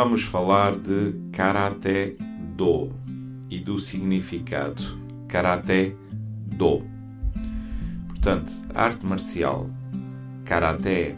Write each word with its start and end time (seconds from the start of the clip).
Vamos 0.00 0.22
falar 0.22 0.76
de 0.76 1.12
Karate 1.32 2.16
Do 2.54 2.92
e 3.50 3.58
do 3.58 3.80
significado 3.80 4.80
Karate 5.26 5.96
Do. 6.46 6.84
Portanto, 8.06 8.52
a 8.72 8.84
arte 8.84 9.04
marcial 9.04 9.68
Karate 10.44 11.16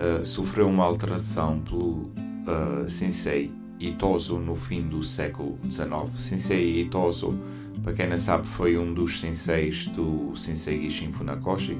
uh, 0.00 0.24
sofreu 0.24 0.70
uma 0.70 0.84
alteração 0.84 1.60
pelo 1.60 2.10
uh, 2.48 2.88
Sensei 2.88 3.52
Itoso 3.78 4.38
no 4.38 4.56
fim 4.56 4.88
do 4.88 5.02
século 5.02 5.58
XIX. 5.70 6.18
Sensei 6.18 6.80
Itoso, 6.80 7.38
para 7.82 7.92
quem 7.92 8.08
não 8.08 8.16
sabe, 8.16 8.46
foi 8.46 8.78
um 8.78 8.94
dos 8.94 9.20
senseis 9.20 9.86
do 9.88 10.34
Sensei 10.34 10.80
Gishin 10.80 11.12
Funakoshi. 11.12 11.76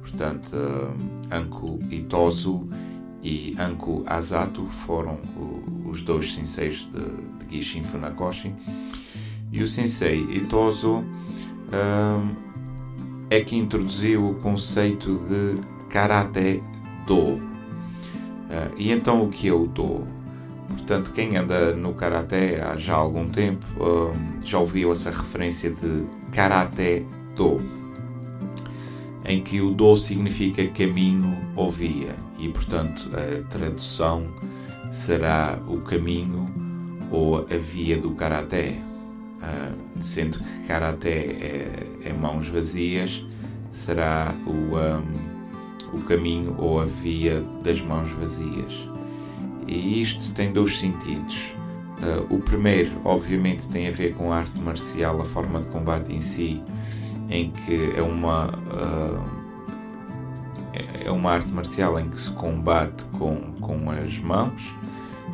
Portanto, 0.00 0.56
uh, 0.56 1.34
Anko 1.36 1.78
Itoso 1.90 2.66
e 3.22 3.54
Anko 3.58 4.02
Asato 4.06 4.66
foram 4.86 5.18
os 5.84 6.02
dois 6.02 6.32
senseis 6.32 6.88
de, 6.90 7.46
de 7.46 7.56
Gishin 7.56 7.84
Funakoshi. 7.84 8.54
E 9.52 9.62
o 9.62 9.68
sensei 9.68 10.20
Itoso 10.30 10.98
um, 10.98 12.34
é 13.28 13.40
que 13.40 13.56
introduziu 13.56 14.30
o 14.30 14.34
conceito 14.36 15.14
de 15.28 15.60
Karate 15.88 16.62
Do. 17.06 17.20
Uh, 17.20 17.40
e 18.76 18.90
então 18.90 19.24
o 19.24 19.28
que 19.28 19.48
é 19.48 19.52
o 19.52 19.66
Do? 19.66 20.06
Portanto, 20.68 21.12
quem 21.12 21.36
anda 21.36 21.74
no 21.74 21.94
Karate 21.94 22.60
há 22.60 22.76
já 22.76 22.94
algum 22.94 23.28
tempo 23.28 23.66
um, 23.80 24.40
já 24.42 24.58
ouviu 24.58 24.92
essa 24.92 25.10
referência 25.10 25.70
de 25.70 26.04
Karate 26.32 27.04
Do, 27.36 27.60
em 29.24 29.42
que 29.42 29.60
o 29.60 29.72
Do 29.72 29.96
significa 29.96 30.66
caminho 30.68 31.36
ou 31.56 31.70
via 31.70 32.14
e, 32.40 32.48
portanto, 32.48 33.10
a 33.12 33.48
tradução 33.48 34.26
será 34.90 35.58
o 35.68 35.80
caminho 35.80 36.48
ou 37.10 37.38
a 37.38 37.56
via 37.56 37.98
do 37.98 38.12
karaté. 38.12 38.82
Uh, 39.36 39.74
sendo 40.00 40.38
que 40.38 40.66
karaté 40.66 41.08
é, 41.10 41.86
é, 42.04 42.12
mãos 42.12 42.48
vazias, 42.48 43.26
será 43.70 44.34
o, 44.46 44.76
um, 44.76 45.98
o 45.98 46.02
caminho 46.02 46.54
ou 46.58 46.80
a 46.80 46.84
via 46.84 47.40
das 47.62 47.80
mãos 47.80 48.10
vazias. 48.12 48.88
E 49.66 50.02
isto 50.02 50.34
tem 50.34 50.52
dois 50.52 50.78
sentidos. 50.78 51.52
Uh, 52.00 52.34
o 52.34 52.38
primeiro, 52.40 52.92
obviamente, 53.04 53.68
tem 53.68 53.88
a 53.88 53.92
ver 53.92 54.14
com 54.14 54.32
a 54.32 54.38
arte 54.38 54.58
marcial, 54.58 55.20
a 55.20 55.24
forma 55.24 55.60
de 55.60 55.68
combate 55.68 56.12
em 56.12 56.20
si, 56.20 56.62
em 57.28 57.50
que 57.50 57.92
é 57.96 58.02
uma. 58.02 58.48
Uh, 58.48 59.39
é 60.72 61.10
uma 61.10 61.32
arte 61.32 61.48
marcial 61.48 61.98
em 61.98 62.08
que 62.08 62.20
se 62.20 62.30
combate 62.30 63.02
com, 63.18 63.52
com 63.60 63.90
as 63.90 64.18
mãos, 64.18 64.74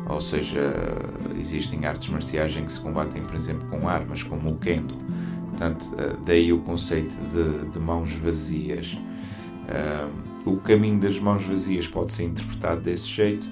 ou 0.09 0.21
seja, 0.21 0.73
existem 1.37 1.85
artes 1.85 2.09
marciais 2.09 2.55
em 2.55 2.65
que 2.65 2.71
se 2.71 2.79
combatem, 2.79 3.21
por 3.23 3.35
exemplo, 3.35 3.67
com 3.67 3.87
armas, 3.87 4.23
como 4.23 4.51
o 4.51 4.57
kendo. 4.57 4.95
Portanto, 5.49 5.93
eh, 5.97 6.15
daí 6.25 6.53
o 6.53 6.59
conceito 6.59 7.13
de, 7.31 7.71
de 7.71 7.79
mãos 7.79 8.11
vazias. 8.13 8.93
Uh, 9.67 10.49
o 10.49 10.57
caminho 10.57 10.97
das 10.97 11.19
mãos 11.19 11.43
vazias 11.43 11.85
pode 11.85 12.13
ser 12.13 12.23
interpretado 12.23 12.79
desse 12.79 13.05
jeito, 13.07 13.45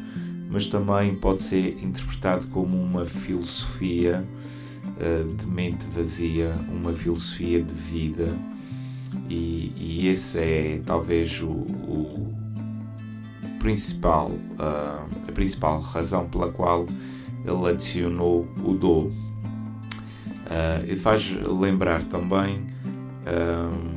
mas 0.50 0.68
também 0.68 1.13
pode 1.13 1.41
ser 1.41 1.78
interpretado 1.84 2.47
como 2.47 2.81
uma 2.81 3.03
filosofia 3.03 4.25
uh, 4.85 5.35
de 5.35 5.45
mente 5.47 5.85
vazia, 5.94 6.53
uma 6.69 6.94
filosofia 6.94 7.62
de 7.62 7.74
vida 7.74 8.34
e, 9.30 9.74
e 9.76 10.08
esse 10.08 10.40
é 10.40 10.81
talvez 10.86 11.42
o, 11.42 11.52
o 11.52 12.36
principal, 13.59 14.30
uh, 14.30 15.28
a 15.28 15.31
principal 15.31 15.80
razão 15.80 16.30
pela 16.30 16.52
qual 16.52 16.86
ele 17.44 17.70
adicionou 17.70 18.48
o 18.64 18.74
do. 18.74 19.08
Uh, 20.46 20.86
e 20.88 20.96
faz 20.96 21.31
lembrar 21.31 22.04
também, 22.04 22.68
uh, 23.25 23.96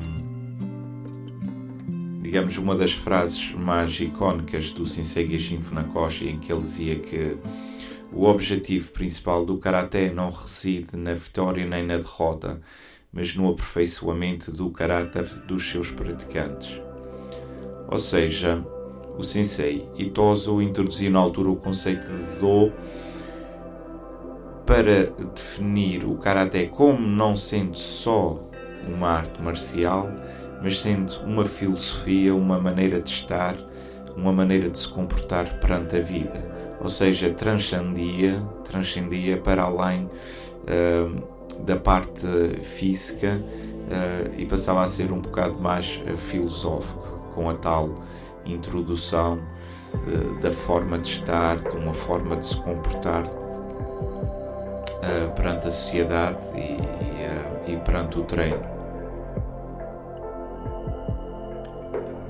digamos, 2.22 2.56
uma 2.56 2.74
das 2.74 2.92
frases 2.92 3.52
mais 3.52 4.00
icónicas 4.00 4.72
do 4.72 4.86
Sensei 4.86 5.28
Geshin 5.28 5.60
Funakoshi, 5.60 6.28
em 6.28 6.38
que 6.38 6.50
ele 6.50 6.62
dizia 6.62 6.98
que 6.98 7.36
o 8.10 8.24
objetivo 8.24 8.90
principal 8.92 9.44
do 9.44 9.58
Karaté 9.58 10.10
não 10.12 10.30
reside 10.30 10.96
na 10.96 11.12
vitória 11.12 11.66
nem 11.66 11.84
na 11.84 11.98
derrota, 11.98 12.60
mas 13.12 13.34
no 13.34 13.48
aperfeiçoamento 13.50 14.52
do 14.52 14.70
caráter 14.70 15.24
dos 15.46 15.70
seus 15.70 15.90
praticantes. 15.90 16.80
Ou 17.88 17.98
seja, 17.98 18.64
o 19.16 19.24
sensei 19.24 19.88
Itoso 19.96 20.60
introduziu 20.62 21.10
na 21.10 21.18
altura 21.18 21.50
o 21.50 21.56
conceito 21.56 22.06
de 22.06 22.38
Do 22.38 22.72
para 24.64 25.06
definir 25.34 26.04
o 26.04 26.16
karaté 26.16 26.66
como 26.66 27.00
não 27.00 27.34
sendo 27.34 27.76
só 27.76 28.46
uma 28.86 29.08
arte 29.08 29.40
marcial, 29.40 30.10
mas 30.62 30.78
sendo 30.80 31.10
uma 31.24 31.46
filosofia, 31.46 32.34
uma 32.34 32.60
maneira 32.60 33.00
de 33.00 33.08
estar, 33.08 33.56
uma 34.14 34.32
maneira 34.32 34.68
de 34.68 34.76
se 34.76 34.88
comportar 34.88 35.58
perante 35.58 35.96
a 35.96 36.00
vida. 36.00 36.76
Ou 36.80 36.90
seja, 36.90 37.30
transcendia, 37.30 38.42
transcendia 38.64 39.38
para 39.38 39.62
além 39.62 40.04
uh, 40.04 41.37
da 41.60 41.76
parte 41.76 42.26
física 42.62 43.40
uh, 43.40 44.34
e 44.36 44.46
passava 44.46 44.82
a 44.82 44.86
ser 44.86 45.12
um 45.12 45.20
bocado 45.20 45.58
mais 45.58 46.02
uh, 46.06 46.16
filosófico, 46.16 47.32
com 47.34 47.48
a 47.48 47.54
tal 47.54 47.94
introdução 48.44 49.38
uh, 49.94 50.40
da 50.40 50.50
forma 50.50 50.98
de 50.98 51.08
estar, 51.08 51.56
de 51.56 51.76
uma 51.76 51.94
forma 51.94 52.36
de 52.36 52.46
se 52.46 52.56
comportar 52.56 53.24
perante 55.34 55.68
a 55.68 55.70
sociedade 55.70 56.44
e, 56.54 57.70
e, 57.70 57.72
e 57.72 57.76
perante 57.78 58.18
o 58.18 58.24
treino. 58.24 58.78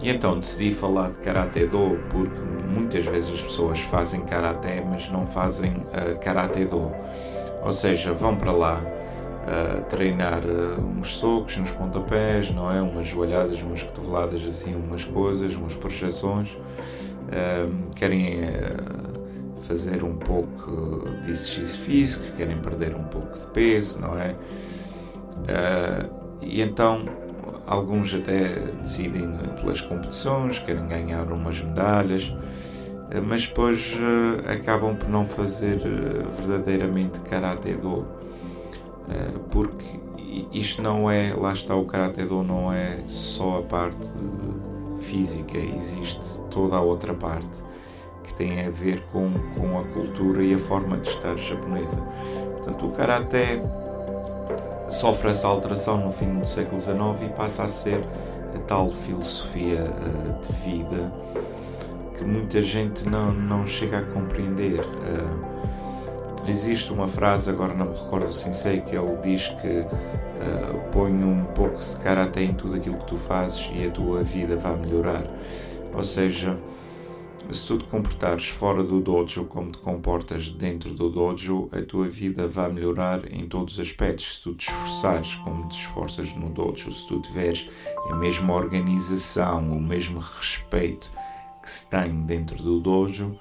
E 0.00 0.10
então 0.10 0.38
decidi 0.38 0.72
falar 0.72 1.10
de 1.10 1.18
Karate 1.18 1.66
Do 1.66 1.98
porque 2.08 2.40
muitas 2.68 3.04
vezes 3.04 3.34
as 3.34 3.40
pessoas 3.40 3.80
fazem 3.80 4.20
Karate, 4.20 4.82
mas 4.88 5.10
não 5.10 5.26
fazem 5.26 5.72
uh, 5.72 6.18
Karate 6.20 6.64
Do. 6.64 6.92
Ou 7.64 7.72
seja, 7.72 8.12
vão 8.12 8.36
para 8.36 8.52
lá, 8.52 8.80
a 9.48 9.80
treinar 9.82 10.42
uh, 10.44 10.80
uns 10.80 11.16
socos, 11.16 11.56
uns 11.58 11.70
pontapés, 11.70 12.50
não 12.54 12.70
é? 12.70 12.82
Umas 12.82 13.06
joelhadas, 13.06 13.62
umas 13.62 13.82
cotoveladas, 13.82 14.46
assim, 14.46 14.74
umas 14.74 15.04
coisas, 15.04 15.54
umas 15.54 15.74
projeções. 15.74 16.56
Querem 17.94 18.44
uh, 18.44 19.62
fazer 19.62 20.04
um 20.04 20.16
pouco 20.16 21.08
de 21.24 21.30
exercício 21.30 21.80
físico, 21.80 22.36
querem 22.36 22.58
perder 22.58 22.94
um 22.94 23.04
pouco 23.04 23.38
de 23.38 23.46
peso, 23.46 24.00
não 24.02 24.18
é? 24.18 24.34
e 26.42 26.60
então 26.60 27.06
alguns 27.66 28.12
até 28.12 28.54
decidem 28.82 29.30
pelas 29.60 29.80
competições, 29.80 30.58
querem 30.58 30.86
ganhar 30.86 31.30
umas 31.32 31.62
medalhas, 31.62 32.34
mas 33.26 33.46
depois 33.46 33.94
acabam 34.46 34.96
por 34.96 35.08
não 35.08 35.26
fazer 35.26 35.78
verdadeiramente 36.38 37.18
karate 37.20 37.72
do 37.74 38.04
eh, 38.04 38.27
porque 39.50 40.00
isto 40.52 40.82
não 40.82 41.10
é, 41.10 41.34
lá 41.34 41.52
está 41.52 41.74
o 41.74 41.84
Karate 41.84 42.22
Do, 42.24 42.42
não 42.42 42.72
é 42.72 42.98
só 43.06 43.58
a 43.58 43.62
parte 43.62 44.08
física, 45.00 45.56
existe 45.56 46.38
toda 46.50 46.76
a 46.76 46.80
outra 46.80 47.14
parte 47.14 47.66
que 48.24 48.34
tem 48.34 48.66
a 48.66 48.70
ver 48.70 49.02
com, 49.12 49.30
com 49.56 49.78
a 49.78 49.82
cultura 49.84 50.42
e 50.42 50.54
a 50.54 50.58
forma 50.58 50.98
de 50.98 51.08
estar 51.08 51.36
japonesa. 51.36 52.06
Portanto, 52.56 52.86
o 52.86 52.90
Karate 52.90 53.62
sofre 54.88 55.30
essa 55.30 55.48
alteração 55.48 55.98
no 56.04 56.12
fim 56.12 56.38
do 56.38 56.46
século 56.46 56.80
XIX 56.80 56.96
e 57.22 57.28
passa 57.34 57.64
a 57.64 57.68
ser 57.68 58.04
a 58.54 58.58
tal 58.66 58.90
filosofia 58.90 59.84
uh, 59.84 60.46
de 60.46 60.52
vida 60.52 61.12
que 62.16 62.24
muita 62.24 62.60
gente 62.62 63.08
não, 63.08 63.32
não 63.32 63.66
chega 63.66 63.98
a 63.98 64.02
compreender. 64.02 64.80
Existe 66.48 66.90
uma 66.94 67.06
frase, 67.06 67.50
agora 67.50 67.74
não 67.74 67.90
me 67.90 67.94
recordo 67.94 68.32
sim 68.32 68.54
sei, 68.54 68.80
que 68.80 68.96
ele 68.96 69.18
diz 69.22 69.48
que 69.48 69.80
uh, 69.80 70.90
põe 70.90 71.12
um 71.12 71.44
pouco 71.54 71.78
de 71.78 71.96
karatê 71.96 72.44
em 72.44 72.54
tudo 72.54 72.76
aquilo 72.76 72.96
que 72.96 73.06
tu 73.06 73.18
fazes 73.18 73.70
e 73.74 73.86
a 73.86 73.90
tua 73.90 74.24
vida 74.24 74.56
vai 74.56 74.74
melhorar. 74.74 75.24
Ou 75.92 76.02
seja, 76.02 76.58
se 77.52 77.66
tu 77.66 77.76
te 77.76 77.84
comportares 77.84 78.48
fora 78.48 78.82
do 78.82 78.98
dojo 78.98 79.44
como 79.44 79.72
te 79.72 79.78
comportas 79.78 80.48
dentro 80.48 80.94
do 80.94 81.10
dojo, 81.10 81.68
a 81.70 81.82
tua 81.82 82.08
vida 82.08 82.48
vai 82.48 82.72
melhorar 82.72 83.30
em 83.30 83.46
todos 83.46 83.74
os 83.74 83.80
aspectos. 83.80 84.36
Se 84.36 84.42
tu 84.42 84.54
te 84.54 84.70
esforçares 84.70 85.34
como 85.34 85.68
te 85.68 85.78
esforças 85.78 86.34
no 86.34 86.48
dojo, 86.48 86.90
se 86.90 87.06
tu 87.08 87.20
tiveres 87.20 87.68
a 88.10 88.14
mesma 88.14 88.54
organização, 88.54 89.70
o 89.70 89.78
mesmo 89.78 90.18
respeito 90.18 91.10
que 91.62 91.70
se 91.70 91.90
tem 91.90 92.22
dentro 92.22 92.62
do 92.62 92.80
dojo, 92.80 93.38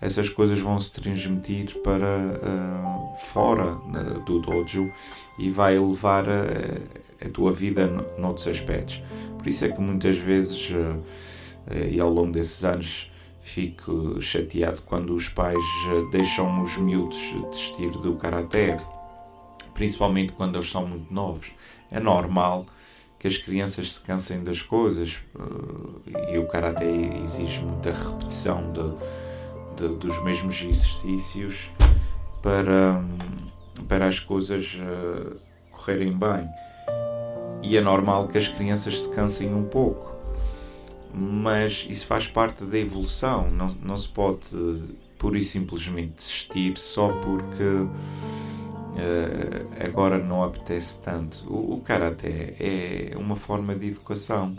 essas 0.00 0.28
coisas 0.28 0.58
vão 0.58 0.78
se 0.80 0.92
transmitir 0.92 1.76
para 1.82 2.06
uh, 2.06 3.16
fora 3.26 3.76
do 4.24 4.40
dojo 4.40 4.92
e 5.38 5.50
vai 5.50 5.76
elevar 5.76 6.24
a, 6.28 7.26
a 7.26 7.30
tua 7.30 7.52
vida 7.52 7.86
noutros 8.16 8.46
aspectos. 8.46 9.02
Por 9.36 9.46
isso 9.46 9.64
é 9.64 9.68
que 9.68 9.80
muitas 9.80 10.18
vezes, 10.18 10.70
uh, 10.70 11.02
e 11.90 11.98
ao 12.00 12.10
longo 12.10 12.32
desses 12.32 12.64
anos, 12.64 13.10
Fico 13.48 14.20
chateado 14.20 14.82
quando 14.82 15.14
os 15.14 15.30
pais 15.30 15.56
eh, 15.56 16.10
deixam 16.12 16.62
os 16.62 16.76
miúdos 16.76 17.18
desistir 17.50 17.88
do 17.92 18.14
karaté, 18.16 18.76
principalmente 19.72 20.34
quando 20.34 20.56
eles 20.56 20.70
são 20.70 20.86
muito 20.86 21.12
novos. 21.12 21.52
É 21.90 21.98
normal 21.98 22.66
que 23.18 23.26
as 23.26 23.38
crianças 23.38 23.94
se 23.94 24.04
cansem 24.04 24.44
das 24.44 24.60
coisas 24.60 25.22
e 26.30 26.36
o 26.36 26.46
karaté 26.46 26.84
exige 27.24 27.60
muita 27.64 27.90
repetição 27.90 28.70
de, 28.70 28.82
de, 29.78 29.88
dos 29.88 30.22
mesmos 30.24 30.60
exercícios 30.62 31.70
para, 32.42 33.02
para 33.88 34.06
as 34.06 34.20
coisas 34.20 34.78
eh, 34.80 35.36
correrem 35.70 36.12
bem. 36.12 36.48
E 37.62 37.76
é 37.76 37.80
normal 37.80 38.28
que 38.28 38.38
as 38.38 38.48
crianças 38.48 39.02
se 39.02 39.14
cansem 39.14 39.54
um 39.54 39.64
pouco 39.64 40.08
mas 41.12 41.86
isso 41.88 42.06
faz 42.06 42.26
parte 42.26 42.64
da 42.64 42.78
evolução. 42.78 43.50
Não, 43.50 43.68
não 43.82 43.96
se 43.96 44.08
pode 44.08 44.48
pura 45.18 45.38
e 45.38 45.42
simplesmente 45.42 46.14
desistir 46.16 46.78
só 46.78 47.08
porque 47.08 47.62
uh, 47.62 47.88
agora 49.84 50.18
não 50.18 50.44
apetece 50.44 51.02
tanto. 51.02 51.44
O, 51.52 51.74
o 51.74 51.80
Karaté 51.80 52.54
é 52.60 53.16
uma 53.16 53.36
forma 53.36 53.74
de 53.74 53.88
educação. 53.88 54.56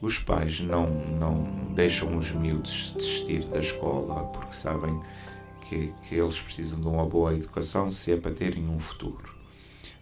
Os 0.00 0.18
pais 0.18 0.60
não, 0.60 0.88
não 0.88 1.44
deixam 1.74 2.16
os 2.16 2.32
miúdos 2.32 2.94
desistir 2.96 3.44
da 3.44 3.58
escola 3.58 4.24
porque 4.28 4.54
sabem 4.54 4.98
que, 5.68 5.92
que 6.02 6.14
eles 6.14 6.40
precisam 6.40 6.80
de 6.80 6.88
uma 6.88 7.04
boa 7.04 7.34
educação 7.34 7.90
se 7.90 8.12
é 8.12 8.16
para 8.16 8.32
terem 8.32 8.68
um 8.68 8.80
futuro. 8.80 9.34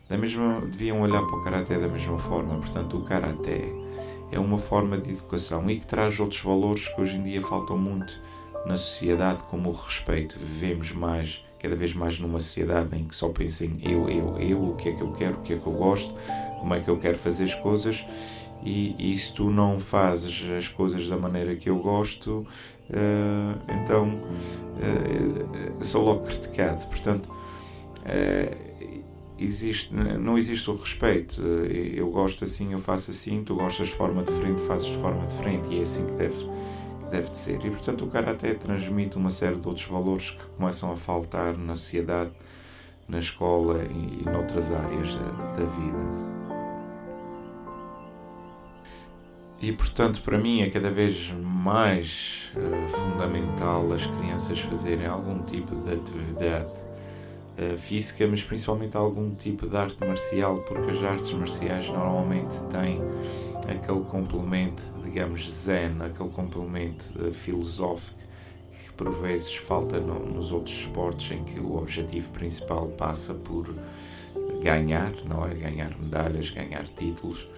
Da 0.08 0.16
mesma, 0.16 0.60
deviam 0.60 1.02
olhar 1.02 1.20
para 1.20 1.36
o 1.36 1.42
Karaté 1.42 1.78
da 1.78 1.88
mesma 1.88 2.18
forma. 2.18 2.56
Portanto, 2.58 2.96
o 2.96 3.02
Karaté 3.02 3.72
é 4.30 4.38
uma 4.38 4.56
forma 4.56 4.96
de 4.96 5.10
educação 5.10 5.68
e 5.68 5.78
que 5.78 5.86
traz 5.86 6.18
outros 6.20 6.40
valores 6.42 6.88
que 6.88 7.00
hoje 7.00 7.16
em 7.16 7.22
dia 7.22 7.42
faltam 7.42 7.76
muito 7.76 8.20
na 8.64 8.76
sociedade, 8.76 9.42
como 9.50 9.68
o 9.68 9.72
respeito. 9.72 10.38
Vivemos 10.38 10.92
mais, 10.92 11.44
cada 11.58 11.74
vez 11.74 11.92
mais 11.92 12.18
numa 12.20 12.40
sociedade 12.40 12.96
em 12.96 13.04
que 13.04 13.16
só 13.16 13.30
pensa 13.30 13.66
em 13.66 13.78
eu, 13.82 14.08
eu, 14.08 14.38
eu, 14.38 14.70
o 14.70 14.76
que 14.76 14.90
é 14.90 14.92
que 14.92 15.02
eu 15.02 15.12
quero, 15.12 15.38
o 15.38 15.40
que 15.42 15.54
é 15.54 15.56
que 15.56 15.66
eu 15.66 15.72
gosto, 15.72 16.14
como 16.60 16.72
é 16.74 16.80
que 16.80 16.88
eu 16.88 16.98
quero 16.98 17.18
fazer 17.18 17.44
as 17.44 17.54
coisas. 17.56 18.06
E, 18.64 19.12
e 19.12 19.16
se 19.16 19.32
tu 19.34 19.50
não 19.50 19.78
fazes 19.78 20.50
as 20.50 20.68
coisas 20.68 21.06
da 21.08 21.16
maneira 21.16 21.54
que 21.56 21.70
eu 21.70 21.78
gosto, 21.78 22.46
uh, 22.90 23.72
então 23.82 24.20
uh, 25.80 25.84
sou 25.84 26.04
logo 26.04 26.26
criticado. 26.26 26.84
Portanto, 26.86 27.26
uh, 27.26 29.02
existe, 29.38 29.94
não 29.94 30.36
existe 30.36 30.70
o 30.70 30.76
respeito. 30.76 31.40
Eu 31.42 32.10
gosto 32.10 32.44
assim, 32.44 32.72
eu 32.72 32.78
faço 32.78 33.10
assim, 33.10 33.44
tu 33.44 33.54
gostas 33.54 33.88
de 33.88 33.94
forma 33.94 34.22
diferente, 34.22 34.60
fazes 34.62 34.88
de 34.88 34.96
forma 34.98 35.26
diferente 35.26 35.68
e 35.70 35.78
é 35.78 35.82
assim 35.82 36.04
que 36.06 36.12
deve, 36.12 36.34
que 36.34 37.10
deve 37.10 37.30
de 37.30 37.38
ser. 37.38 37.64
E 37.64 37.70
portanto 37.70 38.04
o 38.04 38.08
cara 38.08 38.32
até 38.32 38.54
transmite 38.54 39.16
uma 39.16 39.30
série 39.30 39.56
de 39.56 39.68
outros 39.68 39.86
valores 39.86 40.32
que 40.32 40.44
começam 40.56 40.92
a 40.92 40.96
faltar 40.96 41.56
na 41.56 41.76
sociedade, 41.76 42.32
na 43.08 43.20
escola 43.20 43.82
e, 43.84 44.22
e 44.22 44.24
noutras 44.28 44.72
áreas 44.72 45.14
da, 45.14 45.52
da 45.52 45.64
vida. 45.64 46.37
E 49.60 49.72
portanto, 49.72 50.22
para 50.22 50.38
mim 50.38 50.62
é 50.62 50.70
cada 50.70 50.88
vez 50.88 51.32
mais 51.32 52.52
uh, 52.54 52.88
fundamental 52.90 53.92
as 53.92 54.06
crianças 54.06 54.60
fazerem 54.60 55.06
algum 55.06 55.42
tipo 55.42 55.74
de 55.74 55.94
atividade 55.94 56.70
uh, 57.58 57.76
física, 57.76 58.24
mas 58.28 58.40
principalmente 58.42 58.96
algum 58.96 59.34
tipo 59.34 59.68
de 59.68 59.76
arte 59.76 59.98
marcial, 59.98 60.58
porque 60.58 60.92
as 60.92 61.02
artes 61.02 61.32
marciais 61.32 61.88
normalmente 61.88 62.54
têm 62.66 63.00
aquele 63.68 64.04
complemento, 64.04 64.82
digamos, 65.02 65.50
zen, 65.50 65.96
aquele 66.02 66.30
complemento 66.30 67.04
uh, 67.20 67.34
filosófico 67.34 68.16
que 68.70 68.92
por 68.92 69.10
vezes 69.10 69.56
falta 69.56 69.98
no, 69.98 70.20
nos 70.24 70.52
outros 70.52 70.76
esportes 70.76 71.32
em 71.32 71.42
que 71.42 71.58
o 71.58 71.76
objetivo 71.76 72.30
principal 72.30 72.86
passa 72.90 73.34
por 73.34 73.74
ganhar, 74.62 75.12
não 75.24 75.44
é? 75.44 75.52
Ganhar 75.52 75.98
medalhas, 75.98 76.50
ganhar 76.50 76.84
títulos. 76.84 77.48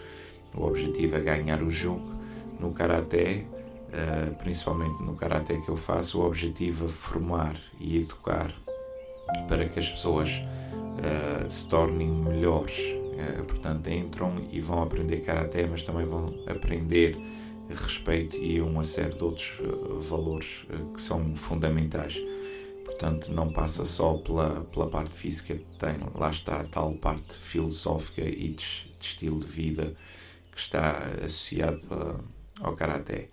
O 0.54 0.64
objetivo 0.64 1.16
é 1.16 1.20
ganhar 1.20 1.62
o 1.62 1.70
jogo. 1.70 2.14
No 2.58 2.72
karaté, 2.72 3.44
uh, 3.88 4.34
principalmente 4.36 5.02
no 5.02 5.14
karaté 5.14 5.56
que 5.56 5.68
eu 5.68 5.76
faço, 5.76 6.20
o 6.20 6.26
objetivo 6.26 6.86
é 6.86 6.88
formar 6.88 7.56
e 7.78 7.98
educar 7.98 8.54
para 9.48 9.68
que 9.68 9.78
as 9.78 9.88
pessoas 9.88 10.30
uh, 10.30 11.50
se 11.50 11.68
tornem 11.68 12.08
melhores. 12.08 12.78
Uh, 12.78 13.44
portanto, 13.44 13.88
entram 13.88 14.46
e 14.50 14.60
vão 14.60 14.82
aprender 14.82 15.20
karaté, 15.20 15.66
mas 15.66 15.82
também 15.82 16.04
vão 16.04 16.34
aprender 16.46 17.16
respeito 17.68 18.36
e 18.36 18.60
uma 18.60 18.82
série 18.82 19.14
de 19.14 19.22
outros 19.22 19.54
valores 20.08 20.66
que 20.92 21.00
são 21.00 21.36
fundamentais. 21.36 22.20
Portanto, 22.84 23.32
não 23.32 23.52
passa 23.52 23.86
só 23.86 24.14
pela, 24.14 24.66
pela 24.72 24.88
parte 24.88 25.12
física, 25.12 25.56
tem, 25.78 25.96
lá 26.14 26.30
está 26.30 26.60
a 26.60 26.64
tal 26.64 26.92
parte 26.94 27.34
filosófica 27.34 28.22
e 28.22 28.48
de, 28.48 28.56
de 28.98 29.06
estilo 29.06 29.38
de 29.38 29.46
vida 29.46 29.96
que 30.60 30.66
está 30.66 30.98
associado 31.24 32.22
ao 32.60 32.74
karaté. 32.74 33.28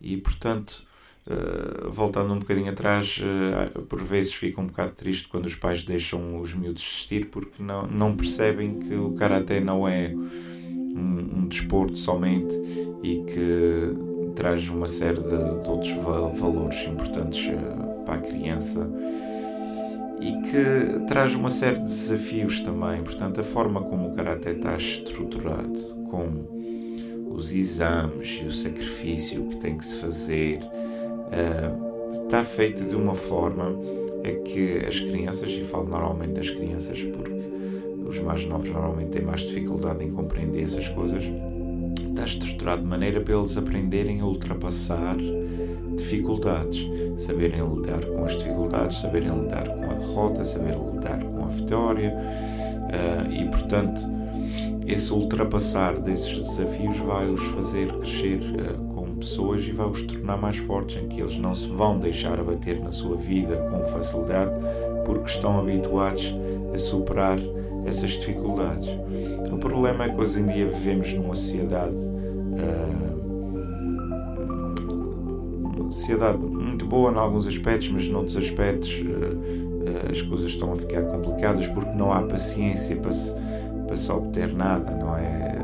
E, 0.00 0.16
portanto, 0.16 0.86
Uh, 1.24 1.88
voltando 1.88 2.34
um 2.34 2.40
bocadinho 2.40 2.72
atrás, 2.72 3.20
uh, 3.20 3.82
por 3.82 4.02
vezes 4.02 4.34
fico 4.34 4.60
um 4.60 4.66
bocado 4.66 4.92
triste 4.94 5.28
quando 5.28 5.46
os 5.46 5.54
pais 5.54 5.84
deixam 5.84 6.40
os 6.40 6.52
miúdos 6.52 6.82
assistir 6.82 7.26
porque 7.26 7.62
não, 7.62 7.86
não 7.86 8.16
percebem 8.16 8.80
que 8.80 8.94
o 8.96 9.12
karaté 9.12 9.60
não 9.60 9.86
é 9.86 10.12
um, 10.12 11.42
um 11.42 11.46
desporto 11.46 11.96
somente 11.96 12.52
e 13.04 13.22
que 13.22 14.34
traz 14.34 14.68
uma 14.68 14.88
série 14.88 15.20
de, 15.20 15.28
de 15.28 15.68
outros 15.68 15.92
valores 15.92 16.88
importantes 16.88 17.46
uh, 17.46 18.04
para 18.04 18.14
a 18.14 18.18
criança 18.18 18.90
e 20.20 20.32
que 20.50 21.06
traz 21.06 21.36
uma 21.36 21.50
série 21.50 21.78
de 21.78 21.84
desafios 21.84 22.60
também. 22.62 23.00
Portanto, 23.00 23.40
a 23.40 23.44
forma 23.44 23.80
como 23.80 24.08
o 24.08 24.16
karaté 24.16 24.52
está 24.52 24.76
estruturado, 24.76 26.01
com 26.12 27.32
os 27.34 27.52
exames 27.54 28.40
e 28.42 28.46
o 28.46 28.52
sacrifício 28.52 29.44
que 29.44 29.56
tem 29.56 29.78
que 29.78 29.86
se 29.86 29.96
fazer. 29.96 30.58
Uh, 30.58 32.24
está 32.24 32.44
feito 32.44 32.84
de 32.84 32.94
uma 32.94 33.14
forma 33.14 33.74
a 34.22 34.42
que 34.44 34.84
as 34.86 35.00
crianças, 35.00 35.50
e 35.50 35.64
falo 35.64 35.88
normalmente 35.88 36.34
das 36.34 36.50
crianças 36.50 37.00
porque 37.00 37.32
os 38.06 38.20
mais 38.20 38.46
novos 38.46 38.68
normalmente 38.68 39.10
têm 39.10 39.22
mais 39.22 39.40
dificuldade 39.40 40.04
em 40.04 40.12
compreender 40.12 40.62
essas 40.62 40.86
coisas, 40.88 41.24
está 41.96 42.24
estruturado 42.24 42.82
de 42.82 42.88
maneira 42.88 43.20
para 43.22 43.34
eles 43.34 43.56
aprenderem 43.56 44.20
a 44.20 44.26
ultrapassar 44.26 45.16
dificuldades, 45.96 46.86
saberem 47.16 47.60
lidar 47.74 48.04
com 48.04 48.24
as 48.24 48.36
dificuldades, 48.36 49.00
saberem 49.00 49.30
lidar 49.30 49.66
com 49.68 49.84
a 49.84 49.94
derrota, 49.94 50.44
saberem 50.44 50.90
lidar 50.92 51.24
com 51.24 51.44
a 51.44 51.48
vitória 51.48 52.14
uh, 52.14 53.32
e, 53.32 53.48
portanto, 53.48 54.02
esse 54.86 55.12
ultrapassar 55.12 55.98
desses 56.00 56.36
desafios 56.38 56.96
vai 56.98 57.28
os 57.28 57.42
fazer 57.46 57.92
crescer 57.92 58.40
uh, 58.40 58.92
pessoas 59.22 59.62
e 59.64 59.70
vai-os 59.70 60.02
tornar 60.02 60.36
mais 60.36 60.56
fortes, 60.56 61.00
em 61.00 61.06
que 61.06 61.20
eles 61.20 61.38
não 61.38 61.54
se 61.54 61.68
vão 61.68 61.98
deixar 61.98 62.40
abater 62.40 62.82
na 62.82 62.90
sua 62.90 63.16
vida 63.16 63.56
com 63.70 63.84
facilidade 63.84 64.50
porque 65.04 65.30
estão 65.30 65.60
habituados 65.60 66.36
a 66.74 66.78
superar 66.78 67.38
essas 67.84 68.10
dificuldades. 68.10 68.88
O 69.50 69.58
problema 69.58 70.04
é 70.04 70.08
que 70.08 70.20
hoje 70.20 70.40
em 70.40 70.46
dia 70.46 70.66
vivemos 70.66 71.12
numa 71.14 71.36
sociedade, 71.36 71.94
uh, 71.94 73.12
sociedade 75.90 76.38
muito 76.38 76.84
boa 76.86 77.12
em 77.12 77.16
alguns 77.16 77.46
aspectos, 77.46 77.90
mas 77.90 78.08
noutros 78.08 78.36
aspectos 78.36 78.90
uh, 78.90 80.10
as 80.10 80.20
coisas 80.22 80.50
estão 80.50 80.72
a 80.72 80.76
ficar 80.76 81.02
complicadas 81.02 81.66
porque 81.68 81.90
não 81.90 82.12
há 82.12 82.22
paciência 82.22 82.96
para 82.96 83.12
se 83.12 83.36
para 83.92 83.96
se 83.98 84.10
obter 84.10 84.54
nada, 84.54 84.90
não 84.92 85.14
é? 85.18 85.54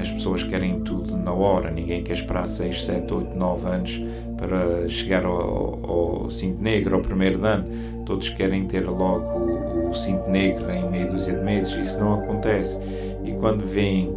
As 0.00 0.10
pessoas 0.10 0.42
querem 0.42 0.80
tudo 0.80 1.16
na 1.16 1.32
hora, 1.32 1.70
ninguém 1.70 2.02
quer 2.02 2.14
esperar 2.14 2.48
6, 2.48 2.84
7, 2.84 3.14
8, 3.14 3.36
9 3.36 3.68
anos 3.68 4.02
para 4.36 4.88
chegar 4.88 5.24
ao, 5.24 5.78
ao 5.88 6.30
cinto 6.32 6.60
negro, 6.60 6.96
ao 6.96 7.00
primeiro 7.00 7.44
ano. 7.44 7.64
Todos 8.04 8.30
querem 8.30 8.66
ter 8.66 8.88
logo 8.88 9.24
o, 9.24 9.90
o 9.90 9.94
cinto 9.94 10.28
negro 10.28 10.68
em 10.68 10.90
meia 10.90 11.06
dúzia 11.06 11.34
de 11.34 11.44
meses, 11.44 11.74
isso 11.74 12.00
não 12.00 12.14
acontece. 12.14 12.82
E 13.24 13.32
quando 13.34 13.64
veem 13.64 14.12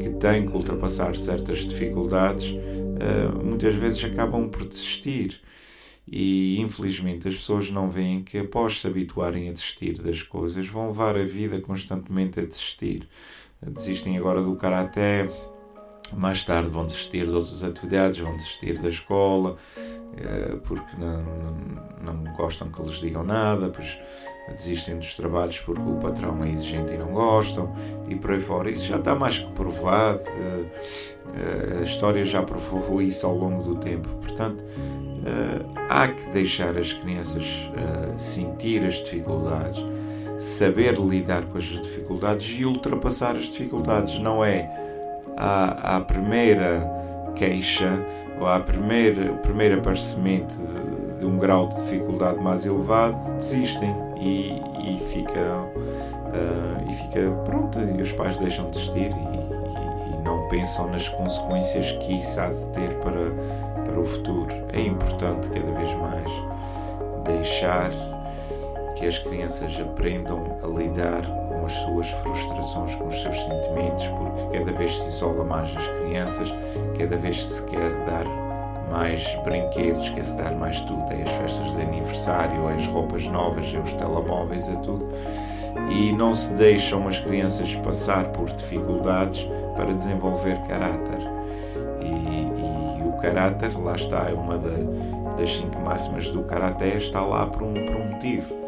que 0.00 0.08
têm 0.10 0.48
que 0.48 0.56
ultrapassar 0.56 1.14
certas 1.14 1.58
dificuldades, 1.58 2.58
eh, 2.98 3.44
muitas 3.44 3.76
vezes 3.76 4.02
acabam 4.04 4.48
por 4.48 4.66
desistir. 4.66 5.40
E 6.06 6.60
infelizmente 6.60 7.26
as 7.26 7.34
pessoas 7.34 7.70
não 7.70 7.88
veem 7.88 8.22
que 8.22 8.38
após 8.38 8.80
se 8.80 8.86
habituarem 8.86 9.48
a 9.48 9.52
desistir 9.52 10.00
das 10.02 10.22
coisas, 10.22 10.66
vão 10.66 10.88
levar 10.88 11.16
a 11.16 11.24
vida 11.24 11.60
constantemente 11.60 12.40
a 12.40 12.44
desistir. 12.44 13.08
Desistem 13.62 14.18
agora 14.18 14.42
do 14.42 14.54
karaté, 14.56 15.30
mais 16.12 16.44
tarde 16.44 16.68
vão 16.68 16.86
desistir 16.86 17.26
de 17.26 17.34
outras 17.34 17.64
atividades, 17.64 18.20
vão 18.20 18.36
desistir 18.36 18.78
da 18.78 18.88
escola, 18.88 19.56
eh, 20.16 20.58
porque 20.64 20.94
não, 20.98 22.24
não 22.24 22.34
gostam 22.34 22.70
que 22.70 22.82
lhes 22.82 23.00
digam 23.00 23.24
nada, 23.24 23.70
pois 23.70 23.98
desistem 24.52 24.98
dos 24.98 25.14
trabalhos 25.14 25.58
porque 25.60 25.82
o 25.82 25.96
patrão 25.96 26.42
é 26.44 26.50
exigente 26.50 26.92
e 26.92 26.98
não 26.98 27.12
gostam, 27.12 27.74
e 28.08 28.14
por 28.14 28.32
aí 28.32 28.40
fora. 28.40 28.70
Isso 28.70 28.86
já 28.86 28.98
está 28.98 29.14
mais 29.14 29.38
que 29.38 29.50
provado, 29.52 30.24
eh, 30.26 30.64
eh, 31.34 31.78
a 31.80 31.84
história 31.84 32.24
já 32.24 32.42
provou 32.42 33.00
isso 33.00 33.26
ao 33.26 33.36
longo 33.36 33.62
do 33.62 33.76
tempo. 33.76 34.08
Portanto, 34.20 34.62
há 35.88 36.08
que 36.08 36.30
deixar 36.30 36.76
as 36.76 36.92
crianças 36.92 37.46
sentir 38.18 38.84
as 38.84 38.96
dificuldades, 38.96 39.82
saber 40.38 40.98
lidar 40.98 41.44
com 41.46 41.56
as 41.56 41.64
dificuldades 41.64 42.58
e 42.58 42.64
ultrapassar 42.66 43.34
as 43.36 43.44
dificuldades. 43.44 44.18
Não 44.20 44.44
é 44.44 44.68
à, 45.36 46.00
primeira 46.00 46.90
queixa 47.34 48.04
ou 48.38 48.46
à 48.46 48.60
primeira, 48.60 49.32
primeiro 49.34 49.78
aparecimento 49.78 50.54
de, 50.54 51.20
de, 51.20 51.26
um 51.26 51.38
grau 51.38 51.68
de 51.68 51.76
dificuldade 51.82 52.40
mais 52.40 52.66
elevado, 52.66 53.36
desistem 53.36 53.94
e, 54.16 54.62
e 54.78 55.00
fica 55.08 55.40
uh, 55.40 56.90
e 56.90 56.94
fica 56.94 57.30
pronto 57.44 57.78
e 57.80 58.00
os 58.00 58.12
pais 58.12 58.36
deixam 58.38 58.66
de 58.66 58.72
desistir 58.72 59.10
e, 59.10 60.14
e, 60.14 60.14
e, 60.14 60.22
não 60.24 60.48
pensam 60.48 60.88
nas 60.88 61.08
consequências 61.08 61.90
que 61.92 62.20
isso 62.20 62.40
há 62.40 62.48
de 62.48 62.66
ter 62.72 62.90
para, 63.00 63.30
para 63.84 64.00
o 64.00 64.06
futuro. 64.06 64.52
É 64.72 64.80
importante 64.80 65.48
cada 65.48 65.72
vez 65.72 65.94
mais 65.94 66.30
deixar 67.24 67.90
que 68.96 69.06
as 69.06 69.18
crianças 69.18 69.78
aprendam 69.80 70.58
a 70.62 70.66
lidar 70.66 71.22
com 71.48 71.66
as 71.66 71.72
suas 71.72 72.08
frustrações, 72.08 72.94
com 72.94 73.08
os 73.08 73.22
seus 73.22 73.38
sentimentos, 73.40 74.06
porque 74.06 74.58
cada 74.58 74.72
vez 74.72 74.96
se 74.96 75.08
isola 75.08 75.44
mais 75.44 75.74
as 75.76 75.86
crianças, 75.86 76.52
cada 76.98 77.16
vez 77.16 77.44
se 77.44 77.66
quer 77.66 77.90
dar 78.06 78.43
mais 78.90 79.24
brinquedos, 79.44 80.08
quer-se 80.10 80.36
dar 80.36 80.52
mais 80.52 80.80
tudo, 80.80 81.04
é 81.10 81.22
as 81.22 81.30
festas 81.30 81.74
de 81.74 81.82
aniversário, 81.82 82.68
é 82.68 82.74
as 82.74 82.86
roupas 82.86 83.24
novas, 83.26 83.72
é 83.74 83.78
os 83.78 83.92
telemóveis, 83.92 84.68
é 84.68 84.76
tudo. 84.76 85.08
E 85.90 86.12
não 86.12 86.34
se 86.34 86.54
deixam 86.54 87.06
as 87.08 87.18
crianças 87.18 87.74
passar 87.76 88.26
por 88.32 88.48
dificuldades 88.50 89.48
para 89.76 89.92
desenvolver 89.92 90.58
caráter. 90.68 91.20
E, 92.00 93.00
e 93.00 93.08
o 93.08 93.12
caráter, 93.20 93.76
lá 93.78 93.96
está, 93.96 94.28
é 94.30 94.34
uma 94.34 94.56
da, 94.56 95.36
das 95.36 95.56
cinco 95.56 95.80
máximas 95.80 96.28
do 96.28 96.42
karaté, 96.44 96.96
está 96.96 97.24
lá 97.24 97.46
por 97.46 97.62
um, 97.62 97.74
por 97.74 97.96
um 97.96 98.12
motivo 98.12 98.64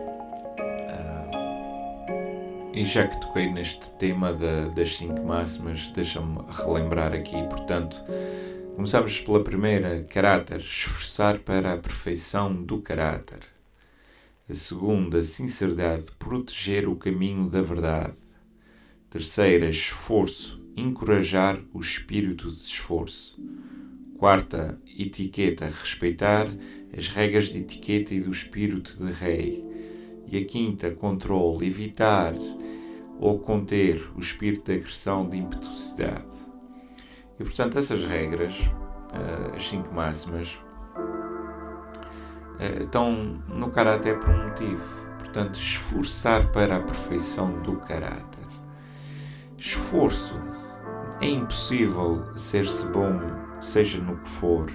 e 2.76 2.84
já 2.84 3.08
que 3.08 3.18
toquei 3.18 3.50
neste 3.50 3.88
tema 3.92 4.34
da, 4.34 4.68
das 4.68 4.98
cinco 4.98 5.22
máximas, 5.22 5.90
deixa-me 5.94 6.40
relembrar 6.50 7.14
aqui. 7.14 7.42
Portanto, 7.48 7.96
começamos 8.76 9.18
pela 9.22 9.42
primeira, 9.42 10.04
caráter, 10.04 10.60
esforçar 10.60 11.38
para 11.38 11.72
a 11.72 11.78
perfeição 11.78 12.52
do 12.62 12.82
caráter. 12.82 13.40
A 14.46 14.54
segunda, 14.54 15.24
sinceridade, 15.24 16.10
proteger 16.18 16.86
o 16.86 16.94
caminho 16.94 17.48
da 17.48 17.62
verdade. 17.62 18.18
Terceira, 19.08 19.66
esforço, 19.70 20.62
encorajar 20.76 21.58
o 21.72 21.80
espírito 21.80 22.52
de 22.52 22.58
esforço. 22.58 23.42
Quarta, 24.18 24.78
etiqueta, 24.86 25.64
respeitar 25.64 26.46
as 26.94 27.08
regras 27.08 27.46
de 27.46 27.60
etiqueta 27.60 28.12
e 28.12 28.20
do 28.20 28.30
espírito 28.30 29.02
de 29.02 29.10
rei. 29.10 29.64
E 30.30 30.36
a 30.36 30.44
quinta, 30.44 30.90
controle, 30.90 31.66
evitar 31.66 32.34
ou 33.18 33.38
conter 33.38 34.06
o 34.14 34.20
espírito 34.20 34.70
de 34.70 34.80
agressão, 34.80 35.26
de 35.26 35.38
impetuosidade. 35.38 36.35
E 37.38 37.44
portanto, 37.44 37.78
essas 37.78 38.04
regras, 38.04 38.58
eh, 39.12 39.56
as 39.56 39.68
cinco 39.68 39.94
máximas, 39.94 40.58
eh, 42.58 42.82
estão 42.82 43.12
no 43.48 43.70
caráter 43.70 44.18
por 44.18 44.30
um 44.30 44.48
motivo. 44.48 44.82
Portanto, 45.18 45.56
esforçar 45.56 46.50
para 46.50 46.76
a 46.76 46.80
perfeição 46.80 47.60
do 47.60 47.76
caráter. 47.76 48.46
Esforço. 49.58 50.40
É 51.20 51.28
impossível 51.28 52.24
ser-se 52.36 52.90
bom, 52.90 53.20
seja 53.60 53.98
no 53.98 54.16
que 54.16 54.28
for, 54.28 54.66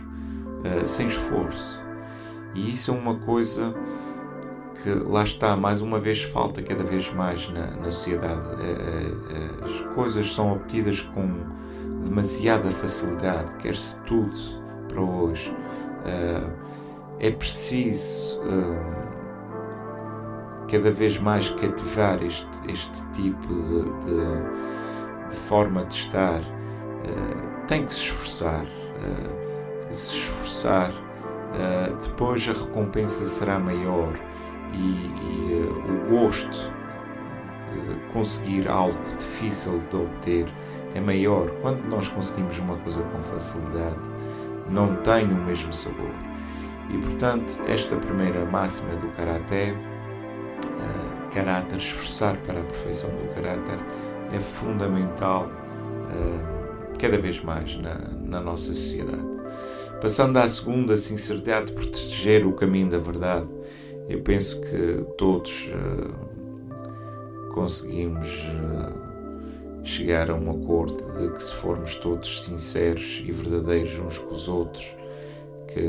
eh, 0.64 0.86
sem 0.86 1.08
esforço. 1.08 1.82
E 2.54 2.72
isso 2.72 2.92
é 2.92 2.94
uma 2.94 3.16
coisa 3.16 3.74
que 4.84 4.90
lá 4.90 5.24
está, 5.24 5.56
mais 5.56 5.82
uma 5.82 6.00
vez 6.00 6.24
falta 6.24 6.62
cada 6.62 6.84
vez 6.84 7.12
mais 7.14 7.50
na, 7.50 7.68
na 7.68 7.92
sociedade. 7.92 8.42
As 9.62 9.94
coisas 9.94 10.34
são 10.34 10.54
obtidas 10.54 11.02
com 11.02 11.30
demasiada 12.04 12.72
facilidade, 12.72 13.56
quer-se 13.56 14.02
tudo 14.04 14.38
para 14.88 15.02
hoje. 15.02 15.56
É, 16.06 17.28
é 17.28 17.32
preciso 17.32 18.42
cada 20.68 20.90
vez 20.90 21.20
mais 21.20 21.50
cativar 21.50 22.24
este, 22.24 22.48
este 22.68 23.08
tipo 23.14 23.48
de, 23.48 23.84
de, 24.06 25.30
de 25.30 25.36
forma 25.36 25.86
de 25.86 25.94
estar. 25.94 26.42
Tem 27.68 27.86
que 27.86 27.94
se 27.94 28.06
esforçar. 28.06 28.66
Se 29.92 30.16
esforçar, 30.16 30.92
depois 32.04 32.48
a 32.50 32.54
recompensa 32.54 33.26
será 33.28 33.60
maior 33.60 34.14
e, 34.74 34.78
e 34.78 35.68
uh, 35.68 35.92
o 35.92 36.10
gosto 36.10 36.72
de 37.72 38.14
conseguir 38.14 38.68
algo 38.68 38.98
difícil 39.10 39.80
de 39.90 39.96
obter 39.96 40.48
é 40.96 41.00
maior. 41.00 41.50
Quando 41.62 41.84
nós 41.88 42.08
conseguimos 42.08 42.58
uma 42.60 42.78
coisa 42.78 43.02
com 43.04 43.22
facilidade, 43.22 44.00
não 44.70 44.96
tem 44.98 45.26
o 45.26 45.36
mesmo 45.36 45.74
sabor. 45.74 46.12
E 46.90 46.98
portanto, 46.98 47.64
esta 47.68 47.96
primeira 47.96 48.46
máxima 48.46 48.96
do 48.96 49.08
Karaté, 49.16 49.74
uh, 49.74 51.30
caráter, 51.34 51.78
esforçar 51.78 52.36
para 52.38 52.60
a 52.60 52.64
perfeição 52.64 53.10
do 53.12 53.34
caráter, 53.34 53.80
é 54.34 54.40
fundamental 54.40 55.46
uh, 55.48 56.98
cada 56.98 57.18
vez 57.18 57.42
mais 57.42 57.78
na, 57.82 57.96
na 58.24 58.42
nossa 58.42 58.76
sociedade. 58.76 59.32
Passando 60.02 60.38
à 60.38 60.48
segunda, 60.48 60.98
sinceridade, 60.98 61.72
proteger 61.72 62.46
o 62.46 62.54
caminho 62.54 62.90
da 62.90 62.98
verdade. 62.98 63.48
Eu 64.10 64.22
penso 64.22 64.62
que 64.62 65.06
todos 65.18 65.70
uh, 65.70 67.52
conseguimos 67.54 68.48
chegar 69.84 70.30
a 70.30 70.36
um 70.36 70.52
acordo 70.52 70.96
de 71.20 71.34
que 71.34 71.44
se 71.44 71.54
formos 71.56 71.96
todos 71.96 72.44
sinceros 72.44 73.24
e 73.26 73.32
verdadeiros 73.32 73.98
uns 74.00 74.18
com 74.18 74.34
os 74.34 74.48
outros, 74.48 74.96
que 75.68 75.82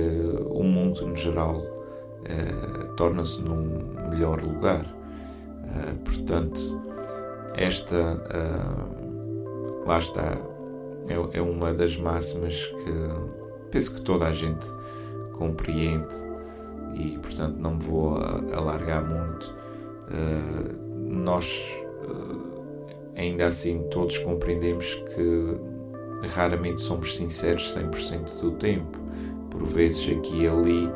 o 0.50 0.62
mundo 0.62 1.06
no 1.06 1.16
geral 1.16 1.56
uh, 1.58 2.96
torna-se 2.96 3.42
num 3.42 4.10
melhor 4.10 4.40
lugar. 4.42 4.86
portanto, 6.04 6.60
esta 7.54 8.18
lá 9.86 9.98
está 9.98 10.38
é, 11.08 11.38
é 11.38 11.42
uma 11.42 11.72
das 11.72 11.96
máximas 11.96 12.64
que 12.64 13.70
penso 13.70 13.96
que 13.96 14.02
toda 14.02 14.26
a 14.26 14.32
gente 14.32 14.66
compreende 15.32 16.14
e 16.94 17.18
portanto 17.18 17.56
não 17.56 17.74
me 17.74 17.84
vou 17.84 18.18
alargar 18.52 19.02
muito. 19.04 19.54
Nós 21.08 21.64
ainda 23.16 23.46
assim 23.46 23.82
todos 23.90 24.18
compreendemos 24.18 24.94
que 25.14 25.56
raramente 26.34 26.80
somos 26.80 27.16
sinceros 27.16 27.74
100% 27.76 28.40
do 28.40 28.52
tempo. 28.52 28.98
Por 29.50 29.64
vezes 29.64 30.16
aqui 30.16 30.42
e 30.42 30.48
ali 30.48 30.90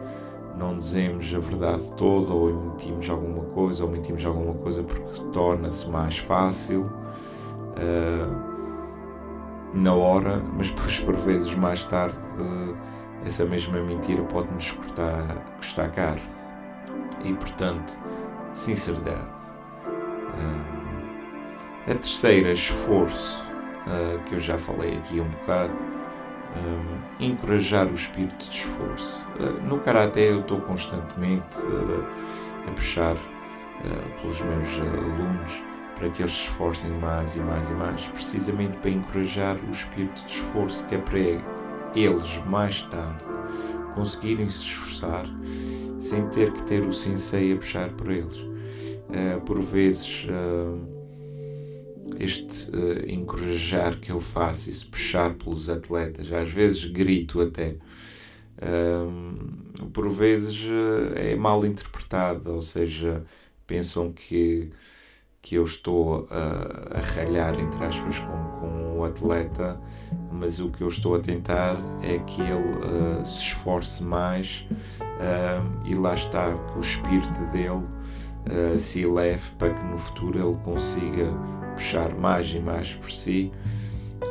não 0.56 0.78
dizemos 0.78 1.32
a 1.34 1.38
verdade 1.38 1.82
toda 1.96 2.32
ou 2.32 2.48
emitimos 2.48 3.08
alguma 3.10 3.44
coisa 3.46 3.84
ou 3.84 3.90
mentimos 3.90 4.24
alguma 4.24 4.54
coisa 4.54 4.82
porque 4.82 5.20
torna-se 5.32 5.90
mais 5.90 6.16
fácil 6.18 6.90
uh, 7.76 8.56
na 9.74 9.94
hora, 9.94 10.42
mas 10.56 10.70
depois 10.70 10.98
por 11.00 11.14
vezes 11.16 11.54
mais 11.54 11.82
tarde 11.84 12.16
essa 13.26 13.44
mesma 13.44 13.80
mentira 13.80 14.22
pode 14.22 14.48
nos 14.54 14.70
custar, 14.70 15.56
custar 15.58 15.90
caro. 15.92 16.20
E 17.24 17.34
portanto, 17.34 17.92
sinceridade. 18.54 19.26
Hum, 20.38 20.85
A 21.88 21.94
terceira, 21.94 22.52
esforço, 22.52 23.40
uh, 23.86 24.22
que 24.24 24.34
eu 24.34 24.40
já 24.40 24.58
falei 24.58 24.96
aqui 24.96 25.20
um 25.20 25.28
bocado, 25.28 25.78
um, 26.56 27.24
encorajar 27.24 27.86
o 27.86 27.94
espírito 27.94 28.50
de 28.50 28.56
esforço. 28.56 29.24
Uh, 29.38 29.62
no 29.64 29.78
Karaté 29.78 30.32
eu 30.32 30.40
estou 30.40 30.60
constantemente 30.60 31.58
a 32.66 32.70
puxar 32.72 33.16
pelos 34.20 34.40
meus 34.40 34.80
alunos 34.80 35.62
para 35.94 36.08
que 36.10 36.22
eles 36.22 36.32
se 36.32 36.48
esforcem 36.48 36.90
mais 36.92 37.36
e 37.36 37.40
mais 37.40 37.70
e 37.70 37.74
mais, 37.74 38.02
precisamente 38.06 38.76
para 38.78 38.90
encorajar 38.90 39.56
o 39.68 39.70
espírito 39.70 40.26
de 40.26 40.32
esforço, 40.32 40.88
que 40.88 40.96
é 40.96 40.98
para 40.98 41.18
eles 41.94 42.44
mais 42.46 42.82
tarde 42.82 43.24
conseguirem 43.94 44.50
se 44.50 44.62
esforçar 44.62 45.26
sem 46.00 46.26
ter 46.30 46.52
que 46.52 46.62
ter 46.62 46.82
o 46.82 46.92
sensei 46.92 47.52
a 47.52 47.56
puxar 47.56 47.90
por 47.90 48.10
eles. 48.10 48.38
Uh, 48.38 49.40
por 49.44 49.60
vezes, 49.60 50.26
uh, 50.28 50.95
este 52.18 52.70
uh, 52.70 53.10
encorajar 53.10 53.98
que 53.98 54.10
eu 54.10 54.20
faço, 54.20 54.70
esse 54.70 54.86
puxar 54.86 55.34
pelos 55.34 55.68
atletas, 55.68 56.32
às 56.32 56.50
vezes 56.50 56.84
grito 56.84 57.40
até, 57.40 57.76
por 59.92 60.08
vezes 60.08 60.64
é 61.14 61.36
mal 61.36 61.66
interpretado, 61.66 62.54
ou 62.54 62.62
seja, 62.62 63.22
pensam 63.66 64.10
que 64.10 64.72
que 65.46 65.54
eu 65.54 65.62
estou 65.62 66.26
a, 66.28 66.98
a 66.98 67.00
ralhar, 67.00 67.56
entre 67.60 67.84
aspas, 67.84 68.18
com, 68.18 68.58
com 68.58 68.98
o 68.98 69.04
atleta, 69.04 69.80
mas 70.32 70.58
o 70.58 70.70
que 70.70 70.82
eu 70.82 70.88
estou 70.88 71.14
a 71.14 71.20
tentar 71.20 71.76
é 72.02 72.18
que 72.18 72.40
ele 72.40 73.20
uh, 73.22 73.24
se 73.24 73.44
esforce 73.44 74.02
mais 74.02 74.66
uh, 75.00 75.86
e 75.86 75.94
lá 75.94 76.16
está, 76.16 76.52
que 76.52 76.78
o 76.78 76.80
espírito 76.80 77.44
dele 77.52 77.86
uh, 78.50 78.78
se 78.78 79.02
eleve 79.02 79.50
para 79.58 79.74
que 79.74 79.84
no 79.84 79.98
futuro 79.98 80.38
ele 80.38 80.58
consiga 80.64 81.32
puxar 81.74 82.14
mais 82.14 82.48
e 82.54 82.58
mais 82.58 82.94
por 82.94 83.10
si, 83.10 83.52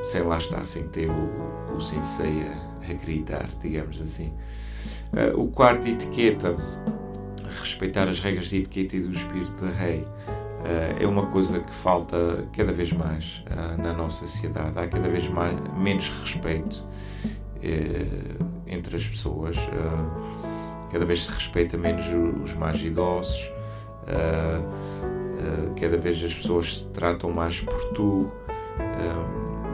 sem 0.02 0.22
lá 0.24 0.38
estar, 0.38 0.64
sem 0.64 0.88
ter 0.88 1.10
o, 1.10 1.76
o 1.76 1.80
sensei 1.80 2.44
a, 2.44 2.92
a 2.92 2.94
gritar, 2.94 3.48
digamos 3.62 4.02
assim. 4.02 4.34
o 5.36 5.48
quarto, 5.48 5.88
etiqueta, 5.88 6.56
respeitar 7.66 8.08
as 8.08 8.20
regras 8.20 8.48
de 8.48 8.58
etiqueta 8.58 8.96
e 8.96 9.00
do 9.02 9.12
espírito 9.12 9.66
de 9.66 9.72
rei. 9.72 10.00
Uh, 10.66 11.04
é 11.04 11.06
uma 11.06 11.28
coisa 11.28 11.60
que 11.60 11.74
falta 11.74 12.48
cada 12.52 12.74
vez 12.74 12.92
mais 12.92 13.44
uh, 13.52 13.82
na 13.82 13.94
nossa 13.94 14.26
sociedade. 14.26 14.72
Há 14.76 14.88
cada 14.88 15.08
vez 15.08 15.28
mais, 15.30 15.56
menos 15.78 16.10
respeito 16.22 16.88
uh, 17.26 18.46
entre 18.68 18.96
as 18.96 19.06
pessoas, 19.06 19.56
cada 20.92 21.06
vez 21.06 21.24
se 21.24 21.32
respeita 21.32 21.78
menos 21.78 22.06
os 22.44 22.54
mais 22.56 22.82
idosos, 22.82 23.52
cada 25.80 25.98
vez 25.98 26.24
as 26.24 26.34
pessoas 26.34 26.80
se 26.80 26.90
tratam 26.90 27.32
mais 27.32 27.62
por 27.62 27.80
tu. 27.94 28.32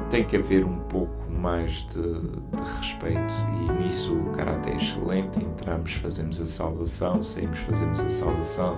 tem 0.10 0.24
que 0.24 0.36
haver 0.36 0.66
um 0.66 0.78
pouco 0.90 1.22
mais 1.42 1.88
de, 1.88 2.02
de, 2.02 2.72
respeito 2.80 3.34
e 3.64 3.84
nisso 3.84 4.14
o 4.14 4.32
Karate 4.32 4.70
é 4.70 4.76
excelente. 4.76 5.44
Entramos, 5.44 5.94
fazemos 5.94 6.40
a 6.40 6.46
saudação, 6.46 7.24
saímos, 7.24 7.60
fazemos 7.60 8.00
a 8.00 8.10
saudação, 8.10 8.78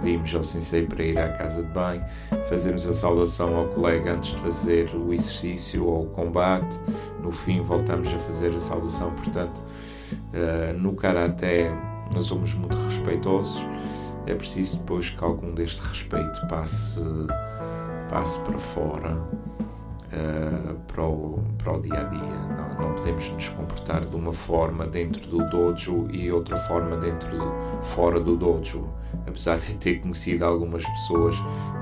pedimos 0.00 0.32
ao 0.34 0.44
sensei 0.44 0.86
para 0.86 1.02
ir 1.02 1.18
à 1.18 1.28
casa 1.30 1.62
de 1.62 1.68
banho, 1.70 2.04
fazemos 2.48 2.88
a 2.88 2.94
saudação 2.94 3.56
ao 3.56 3.66
colega 3.68 4.12
antes 4.12 4.30
de 4.30 4.40
fazer 4.40 4.88
o 4.94 5.12
exercício 5.12 5.84
ou 5.84 6.04
o 6.04 6.06
combate, 6.10 6.76
no 7.20 7.32
fim 7.32 7.60
voltamos 7.62 8.08
a 8.14 8.18
fazer 8.18 8.54
a 8.54 8.60
saudação. 8.60 9.10
Portanto, 9.12 9.58
uh, 9.58 10.78
no 10.78 10.94
Karate 10.94 11.70
nós 12.12 12.26
somos 12.26 12.54
muito 12.54 12.76
respeitosos, 12.76 13.60
é 14.26 14.34
preciso 14.34 14.78
depois 14.78 15.10
que 15.10 15.22
algum 15.22 15.54
deste 15.54 15.80
respeito 15.80 16.46
passe, 16.48 17.00
passe 18.08 18.40
para 18.42 18.58
fora 18.58 19.16
uh, 20.12 20.74
para, 20.86 21.02
o, 21.02 21.42
para 21.58 21.72
o 21.72 21.80
dia 21.80 22.00
a 22.00 22.04
dia. 22.04 22.20
Não, 22.20 22.88
não, 22.88 22.94
podemos 22.94 23.30
nos 23.32 23.48
comportar 23.48 24.04
de 24.04 24.14
uma 24.14 24.32
forma 24.32 24.86
dentro 24.86 25.26
do 25.28 25.48
dojo 25.48 26.08
e 26.10 26.30
outra 26.30 26.56
forma 26.56 26.96
dentro 26.96 27.36
do, 27.36 27.82
fora 27.82 28.20
do 28.20 28.36
dojo. 28.36 28.88
Apesar 29.26 29.58
de 29.58 29.74
ter 29.74 30.00
conhecido 30.00 30.44
algumas 30.44 30.84
pessoas 30.84 31.36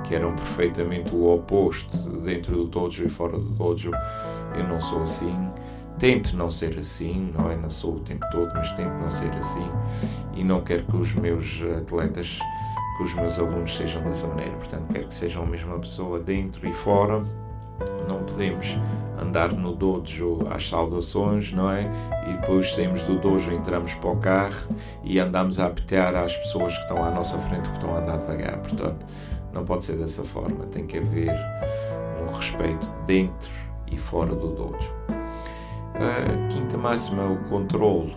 que 0.05 0.15
eram 0.15 0.35
perfeitamente 0.35 1.15
o 1.15 1.33
oposto 1.33 1.97
dentro 2.21 2.57
do 2.57 2.67
dojo 2.67 3.07
e 3.07 3.09
fora 3.09 3.37
do 3.37 3.51
dojo, 3.51 3.91
eu 4.57 4.65
não 4.65 4.81
sou 4.81 5.03
assim. 5.03 5.51
Tento 5.99 6.37
não 6.37 6.51
ser 6.51 6.79
assim, 6.79 7.33
não 7.37 7.51
é? 7.51 7.57
Não 7.57 7.71
sou 7.71 7.97
o 7.97 8.01
tempo 8.01 8.27
todo, 8.31 8.53
mas 8.55 8.71
tento 8.73 8.93
não 8.93 9.11
ser 9.11 9.33
assim 9.33 9.69
e 10.35 10.45
não 10.45 10.61
quero 10.61 10.85
que 10.85 10.97
os 10.97 11.15
meus 11.15 11.63
atletas, 11.79 12.39
que 12.97 13.03
os 13.03 13.15
meus 13.15 13.39
alunos 13.39 13.75
sejam 13.75 14.03
dessa 14.03 14.29
maneira. 14.29 14.53
Portanto, 14.57 14.93
quero 14.93 15.07
que 15.07 15.15
sejam 15.15 15.43
a 15.43 15.47
mesma 15.47 15.79
pessoa 15.79 16.19
dentro 16.19 16.69
e 16.69 16.73
fora 16.75 17.25
não 18.09 18.23
podemos 18.25 18.79
andar 19.21 19.53
no 19.53 19.75
dojo 19.75 20.47
às 20.51 20.69
saudações, 20.69 21.53
não 21.53 21.71
é? 21.71 21.91
E 22.27 22.33
depois 22.35 22.73
saímos 22.75 23.03
do 23.03 23.19
dojo, 23.19 23.53
entramos 23.53 23.95
para 23.95 24.11
o 24.11 24.17
carro 24.17 24.75
e 25.05 25.19
andamos 25.19 25.61
a 25.61 25.67
apetear 25.67 26.15
às 26.15 26.37
pessoas 26.37 26.75
que 26.75 26.83
estão 26.83 27.05
à 27.05 27.11
nossa 27.11 27.39
frente 27.39 27.69
que 27.69 27.75
estão 27.75 27.95
a 27.95 28.01
andar 28.01 28.19
devagar. 28.19 28.59
Portanto, 28.59 29.07
não 29.53 29.65
pode 29.65 29.85
ser 29.85 29.97
dessa 29.97 30.25
forma. 30.25 30.67
Tem 30.67 30.87
que 30.87 30.99
haver 30.99 31.35
um 32.23 32.33
respeito 32.33 32.87
dentro 33.07 33.51
e 33.91 33.99
fora 33.99 34.35
do 34.35 34.49
dojo. 34.49 35.16
A 35.99 36.49
quinta 36.49 36.77
máxima 36.77 37.23
é 37.23 37.27
o 37.27 37.37
controle 37.49 38.15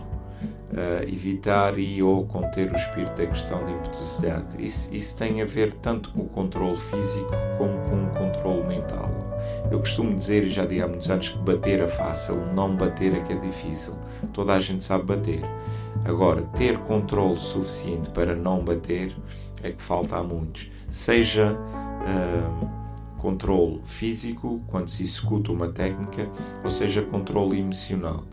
evitar 1.08 1.78
e 1.78 2.02
ou 2.02 2.26
conter 2.26 2.70
o 2.70 2.76
espírito 2.76 3.14
de 3.14 3.22
agressão 3.22 3.64
de 3.64 3.72
impetuosidade. 3.72 4.64
Isso, 4.64 4.94
isso 4.94 5.18
tem 5.18 5.42
a 5.42 5.44
ver 5.44 5.74
tanto 5.74 6.10
com 6.10 6.22
o 6.22 6.28
controle 6.28 6.78
físico 6.78 7.30
como 7.58 7.72
com 7.88 8.04
o 8.04 8.10
controle 8.10 8.62
mental. 8.66 9.10
Eu 9.70 9.80
costumo 9.80 10.14
dizer, 10.14 10.44
e 10.44 10.50
já 10.50 10.64
digo 10.64 10.84
há 10.84 10.88
muitos 10.88 11.10
anos, 11.10 11.30
que 11.30 11.38
bater 11.38 11.80
é 11.80 11.88
fácil, 11.88 12.36
não 12.54 12.76
bater 12.76 13.14
é 13.14 13.20
que 13.20 13.32
é 13.32 13.36
difícil. 13.36 13.94
Toda 14.32 14.54
a 14.54 14.60
gente 14.60 14.84
sabe 14.84 15.04
bater. 15.04 15.42
Agora, 16.04 16.42
ter 16.56 16.78
controle 16.78 17.38
suficiente 17.38 18.10
para 18.10 18.34
não 18.34 18.62
bater 18.64 19.14
é 19.62 19.70
que 19.70 19.82
falta 19.82 20.16
a 20.16 20.22
muitos. 20.22 20.70
Seja 20.88 21.52
uh, 21.52 22.69
controle 23.20 23.82
físico, 23.86 24.62
quando 24.66 24.88
se 24.88 25.04
executa 25.04 25.52
uma 25.52 25.68
técnica, 25.68 26.28
ou 26.64 26.70
seja, 26.70 27.02
controle 27.02 27.58
emocional. 27.58 28.24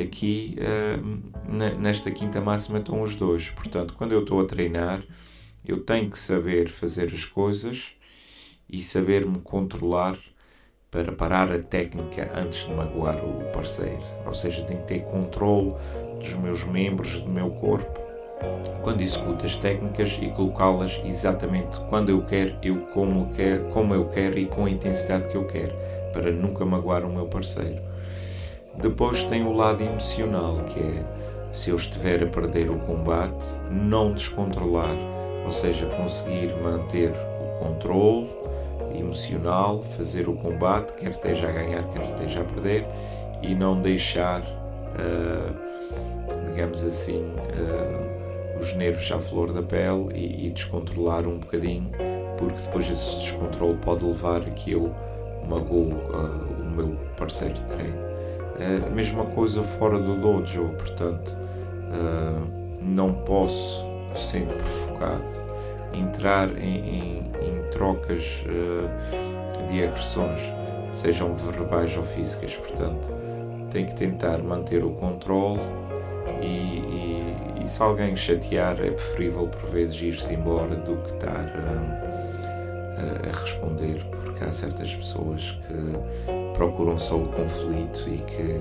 Aqui, 0.00 0.56
uh, 0.58 1.78
nesta 1.78 2.10
quinta 2.10 2.40
máxima, 2.40 2.78
estão 2.78 3.02
os 3.02 3.14
dois. 3.16 3.50
Portanto, 3.50 3.94
quando 3.94 4.12
eu 4.12 4.20
estou 4.20 4.40
a 4.40 4.44
treinar, 4.44 5.02
eu 5.64 5.80
tenho 5.80 6.10
que 6.10 6.18
saber 6.18 6.68
fazer 6.68 7.12
as 7.12 7.24
coisas 7.24 7.96
e 8.68 8.82
saber-me 8.82 9.38
controlar 9.40 10.18
para 10.90 11.12
parar 11.12 11.50
a 11.52 11.58
técnica 11.58 12.30
antes 12.36 12.66
de 12.66 12.72
magoar 12.72 13.16
o 13.24 13.52
parceiro. 13.52 14.02
Ou 14.26 14.34
seja, 14.34 14.64
tenho 14.64 14.80
que 14.80 14.86
ter 14.86 15.04
controle 15.04 15.74
dos 16.20 16.34
meus 16.34 16.64
membros, 16.64 17.20
do 17.20 17.28
meu 17.28 17.50
corpo, 17.50 18.03
quando 18.82 19.00
executo 19.00 19.46
as 19.46 19.56
técnicas 19.56 20.18
e 20.20 20.28
colocá-las 20.28 21.00
exatamente 21.04 21.78
quando 21.88 22.10
eu 22.10 22.22
quero, 22.22 22.54
eu 22.62 22.76
como, 22.92 23.28
quero, 23.34 23.64
como 23.66 23.94
eu 23.94 24.08
quero 24.08 24.38
e 24.38 24.46
com 24.46 24.66
a 24.66 24.70
intensidade 24.70 25.28
que 25.28 25.36
eu 25.36 25.46
quero, 25.46 25.74
para 26.12 26.30
nunca 26.30 26.64
magoar 26.64 27.04
o 27.04 27.12
meu 27.12 27.26
parceiro. 27.26 27.80
Depois 28.76 29.22
tem 29.24 29.44
o 29.44 29.52
lado 29.52 29.82
emocional, 29.82 30.56
que 30.66 30.80
é 30.80 31.04
se 31.52 31.70
eu 31.70 31.76
estiver 31.76 32.22
a 32.22 32.26
perder 32.26 32.68
o 32.68 32.78
combate, 32.80 33.44
não 33.70 34.12
descontrolar, 34.12 34.96
ou 35.46 35.52
seja, 35.52 35.86
conseguir 35.86 36.52
manter 36.60 37.12
o 37.12 37.58
controle 37.60 38.28
emocional, 38.98 39.84
fazer 39.96 40.28
o 40.28 40.34
combate, 40.34 40.92
quer 40.94 41.10
esteja 41.10 41.48
a 41.48 41.52
ganhar, 41.52 41.84
quer 41.84 42.04
esteja 42.04 42.40
a 42.40 42.44
perder, 42.44 42.86
e 43.40 43.54
não 43.54 43.80
deixar, 43.80 44.40
uh, 44.40 45.54
digamos 46.50 46.84
assim, 46.84 47.22
uh, 47.22 48.03
os 48.64 48.74
nervos 48.74 49.12
à 49.12 49.18
flor 49.18 49.52
da 49.52 49.62
pele 49.62 50.08
e, 50.14 50.46
e, 50.46 50.50
descontrolar 50.50 51.26
um 51.26 51.38
bocadinho, 51.38 51.90
porque 52.38 52.58
depois 52.58 52.90
esse 52.90 53.20
descontrole 53.20 53.76
pode 53.76 54.04
levar 54.04 54.40
a 54.40 54.50
que 54.50 54.72
eu 54.72 54.94
magoo 55.46 55.92
uh, 55.92 56.62
o 56.62 56.64
meu 56.74 56.96
parceiro 57.16 57.52
de 57.52 57.62
treino. 57.62 58.02
É 58.58 58.86
a 58.86 58.90
mesma 58.90 59.26
coisa 59.26 59.62
fora 59.62 59.98
do 59.98 60.16
dojo, 60.16 60.70
portanto, 60.78 61.28
uh, 61.28 62.80
não 62.80 63.12
posso, 63.12 63.84
sendo 64.16 64.54
provocado, 64.54 65.24
entrar 65.92 66.48
em, 66.56 66.76
em, 66.76 67.18
em 67.18 67.70
trocas 67.70 68.44
uh, 68.46 69.68
de 69.68 69.84
agressões, 69.84 70.40
sejam 70.92 71.34
verbais 71.34 71.94
ou 71.98 72.04
físicas, 72.04 72.54
portanto, 72.54 73.10
tenho 73.70 73.88
que 73.88 73.94
tentar 73.94 74.38
manter 74.38 74.82
o 74.84 74.90
controle 74.92 75.60
e, 76.40 76.83
e, 77.64 77.68
se 77.68 77.82
alguém 77.82 78.16
chatear 78.16 78.80
é 78.80 78.90
preferível 78.90 79.48
por 79.48 79.70
vezes 79.70 80.00
ir-se 80.00 80.34
embora 80.34 80.74
do 80.76 80.96
que 80.96 81.14
estar 81.14 81.46
uh, 81.46 83.28
a 83.28 83.40
responder, 83.40 84.04
porque 84.24 84.44
há 84.44 84.52
certas 84.52 84.94
pessoas 84.94 85.58
que 85.66 86.54
procuram 86.54 86.98
só 86.98 87.16
o 87.16 87.28
conflito 87.28 88.08
e 88.08 88.18
que 88.18 88.60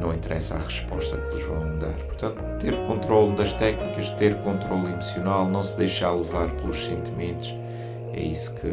não 0.00 0.14
interessa 0.14 0.54
a 0.54 0.58
resposta 0.58 1.16
que 1.16 1.36
lhes 1.36 1.46
vão 1.46 1.76
dar. 1.78 1.92
Portanto, 2.06 2.38
ter 2.60 2.74
controle 2.86 3.36
das 3.36 3.52
técnicas, 3.54 4.10
ter 4.10 4.36
controle 4.36 4.92
emocional, 4.92 5.46
não 5.48 5.64
se 5.64 5.76
deixar 5.76 6.12
levar 6.12 6.48
pelos 6.52 6.84
sentimentos, 6.84 7.54
é 8.12 8.20
isso 8.20 8.54
que 8.56 8.72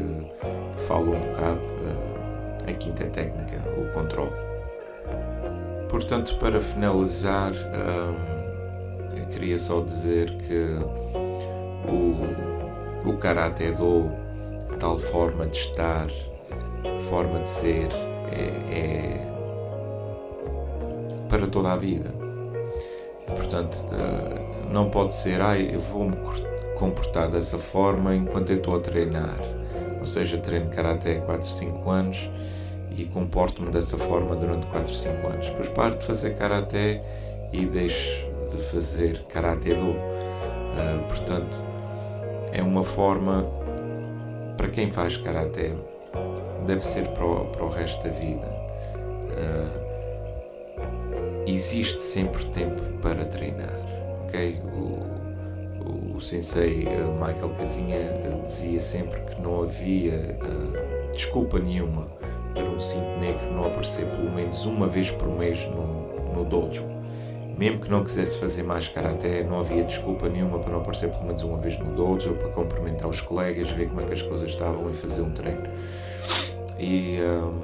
fala 0.88 1.08
um 1.08 1.20
bocado 1.20 1.62
a 2.68 2.74
quinta 2.74 3.06
técnica, 3.06 3.58
o 3.78 3.92
controle. 3.94 4.32
Portanto, 5.90 6.38
para 6.40 6.60
finalizar, 6.60 7.52
hum, 7.52 8.35
eu 9.16 9.26
queria 9.28 9.58
só 9.58 9.82
dizer 9.82 10.32
que 10.38 10.68
o, 11.90 13.10
o 13.10 13.18
Karate 13.18 13.72
Do, 13.72 14.12
tal 14.80 15.00
forma 15.00 15.46
de 15.48 15.58
estar, 15.58 16.08
forma 17.10 17.40
de 17.42 17.50
ser, 17.50 17.90
é, 18.32 18.46
é 18.72 19.26
para 21.30 21.48
toda 21.48 21.74
a 21.74 21.78
vida. 21.78 22.10
Portanto, 23.28 23.84
hum, 23.92 24.72
não 24.72 24.90
pode 24.90 25.16
ser, 25.16 25.42
ah, 25.42 25.58
eu 25.58 25.80
vou-me 25.80 26.16
comportar 26.78 27.30
dessa 27.30 27.58
forma 27.58 28.16
enquanto 28.16 28.52
eu 28.52 28.58
estou 28.58 28.76
a 28.76 28.80
treinar. 28.80 29.38
Ou 30.00 30.06
seja, 30.06 30.38
treino 30.38 30.70
Karate 30.70 31.10
há 31.10 31.22
4, 31.22 31.48
5 31.48 31.90
anos 31.90 32.30
e 32.96 33.06
comporto-me 33.06 33.72
dessa 33.72 33.98
forma 33.98 34.36
durante 34.36 34.68
4, 34.68 34.94
5 34.94 35.28
anos. 35.28 35.46
Depois 35.48 35.70
paro 35.70 35.98
de 35.98 36.06
fazer 36.06 36.36
Karate 36.36 37.02
e 37.52 37.66
deixo 37.66 38.25
de 38.56 38.64
fazer 38.64 39.24
Karate 39.24 39.74
Do. 39.74 39.92
Uh, 39.92 41.08
portanto, 41.08 41.58
é 42.52 42.62
uma 42.62 42.84
forma 42.84 43.46
para 44.58 44.70
quem 44.70 44.92
faz 44.92 45.18
Karate, 45.18 45.76
deve 46.66 46.86
ser 46.86 47.08
para 47.10 47.26
o, 47.26 47.46
para 47.46 47.64
o 47.64 47.70
resto 47.70 48.04
da 48.04 48.10
vida. 48.10 48.48
Uh, 49.38 49.86
existe 51.48 52.02
sempre 52.02 52.44
tempo 52.46 52.82
para 53.02 53.26
treinar. 53.26 53.80
ok? 54.26 54.62
O, 54.64 56.16
o 56.16 56.22
sensei 56.22 56.86
uh, 56.86 57.14
Michael 57.14 57.50
Casinha 57.58 58.00
dizia 58.46 58.80
sempre 58.80 59.20
que 59.22 59.42
não 59.42 59.64
havia 59.64 60.38
desculpa 61.14 61.60
nenhuma 61.60 62.08
para 62.54 62.64
um 62.64 62.80
cinto 62.80 63.20
negro 63.20 63.52
não 63.52 63.68
aparecer 63.68 64.06
pelo 64.08 64.32
menos 64.32 64.66
uma 64.66 64.88
vez 64.88 65.12
por 65.12 65.28
mês 65.28 65.66
no, 65.70 66.34
no 66.34 66.46
dojo. 66.46 66.95
Mesmo 67.58 67.80
que 67.80 67.90
não 67.90 68.04
quisesse 68.04 68.38
fazer 68.40 68.64
mais 68.64 68.90
karaté, 68.90 69.44
não 69.44 69.60
havia 69.60 69.84
desculpa 69.84 70.28
nenhuma 70.28 70.60
para 70.60 70.72
não 70.72 70.82
aparecer 70.82 71.10
pelo 71.10 71.26
menos 71.26 71.42
uma 71.44 71.58
vez 71.58 71.80
no 71.80 71.96
dojo, 71.96 72.34
para 72.36 72.50
cumprimentar 72.50 73.08
os 73.08 73.22
colegas, 73.22 73.70
ver 73.70 73.88
como 73.88 74.02
é 74.02 74.06
que 74.06 74.14
as 74.14 74.22
coisas 74.22 74.50
estavam 74.50 74.92
e 74.92 74.96
fazer 74.96 75.22
um 75.22 75.32
treino. 75.32 75.68
E, 76.78 77.20
um, 77.22 77.62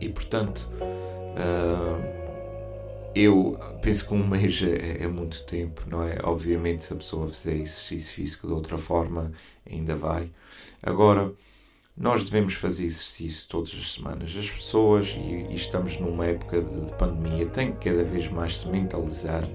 e 0.00 0.08
portanto, 0.08 0.70
uh, 0.80 2.24
eu 3.14 3.58
penso 3.80 4.08
que 4.08 4.14
um 4.14 4.26
mês 4.26 4.62
é, 4.62 5.04
é, 5.04 5.06
muito 5.06 5.44
tempo, 5.44 5.82
não 5.86 6.02
é? 6.02 6.18
Obviamente, 6.24 6.82
se 6.82 6.92
a 6.92 6.96
pessoa 6.96 7.28
fizer 7.28 7.54
exercício 7.54 8.14
físico 8.14 8.46
de 8.46 8.52
outra 8.52 8.76
forma, 8.76 9.30
ainda 9.70 9.94
vai. 9.94 10.30
Agora, 10.82 11.32
nós 11.96 12.24
devemos 12.24 12.54
fazer 12.54 12.86
exercício 12.86 13.48
todas 13.48 13.70
as 13.70 13.92
semanas. 13.92 14.34
As 14.36 14.50
pessoas, 14.50 15.14
e, 15.16 15.46
e 15.50 15.54
estamos 15.54 15.98
numa 16.00 16.26
época 16.26 16.60
de, 16.60 16.86
de, 16.86 16.92
pandemia, 16.94 17.46
têm 17.46 17.72
que 17.72 17.88
cada 17.90 18.02
vez 18.02 18.28
mais 18.28 18.58
se 18.58 18.68
mentalizar 18.68 19.48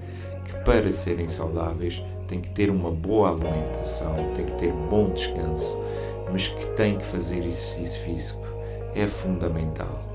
que 0.44 0.52
para 0.64 0.90
serem 0.90 1.28
saudáveis 1.28 2.02
têm 2.26 2.40
que 2.40 2.48
ter 2.50 2.70
uma 2.70 2.90
boa 2.90 3.30
alimentação, 3.30 4.14
têm 4.34 4.46
que 4.46 4.54
ter 4.54 4.72
bom 4.72 5.10
descanso, 5.10 5.82
mas 6.32 6.48
que 6.48 6.64
têm 6.72 6.96
que 6.96 7.04
fazer 7.04 7.38
exercício 7.38 8.02
físico. 8.04 8.46
É 8.94 9.06
fundamental. 9.06 10.08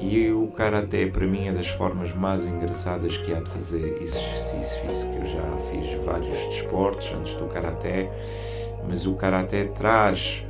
E 0.00 0.30
o 0.30 0.46
Karaté, 0.48 1.06
para 1.06 1.26
mim, 1.26 1.48
é 1.48 1.52
das 1.52 1.68
formas 1.68 2.14
mais 2.14 2.46
engraçadas 2.46 3.16
que 3.18 3.32
há 3.32 3.40
de 3.40 3.50
fazer 3.50 4.00
exercício 4.00 4.80
físico. 4.86 5.12
Eu 5.12 5.26
já 5.26 5.58
fiz 5.70 6.04
vários 6.04 6.38
desportos 6.48 7.12
antes 7.12 7.34
do 7.34 7.46
Karaté, 7.46 8.10
mas 8.88 9.06
o 9.06 9.14
Karaté 9.14 9.64
traz 9.64 10.47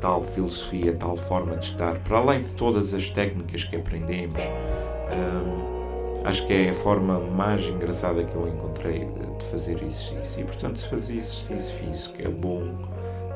tal 0.00 0.22
filosofia, 0.22 0.94
tal 0.94 1.16
forma 1.16 1.56
de 1.56 1.66
estar, 1.66 1.98
para 2.00 2.18
além 2.18 2.42
de 2.42 2.50
todas 2.50 2.94
as 2.94 3.10
técnicas 3.10 3.64
que 3.64 3.76
aprendemos, 3.76 4.40
hum, 4.40 6.22
acho 6.24 6.46
que 6.46 6.52
é 6.52 6.70
a 6.70 6.74
forma 6.74 7.20
mais 7.20 7.64
engraçada 7.66 8.22
que 8.24 8.34
eu 8.34 8.48
encontrei 8.48 9.08
de 9.38 9.44
fazer 9.46 9.82
exercício. 9.82 10.42
E 10.42 10.44
portanto, 10.44 10.76
se 10.76 10.88
fazer 10.88 11.18
exercício 11.18 11.74
físico 11.76 12.16
é 12.20 12.28
bom, 12.28 12.62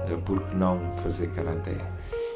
eh, 0.09 0.17
porque 0.25 0.55
não 0.55 0.79
fazer 0.97 1.29
karaté? 1.29 1.77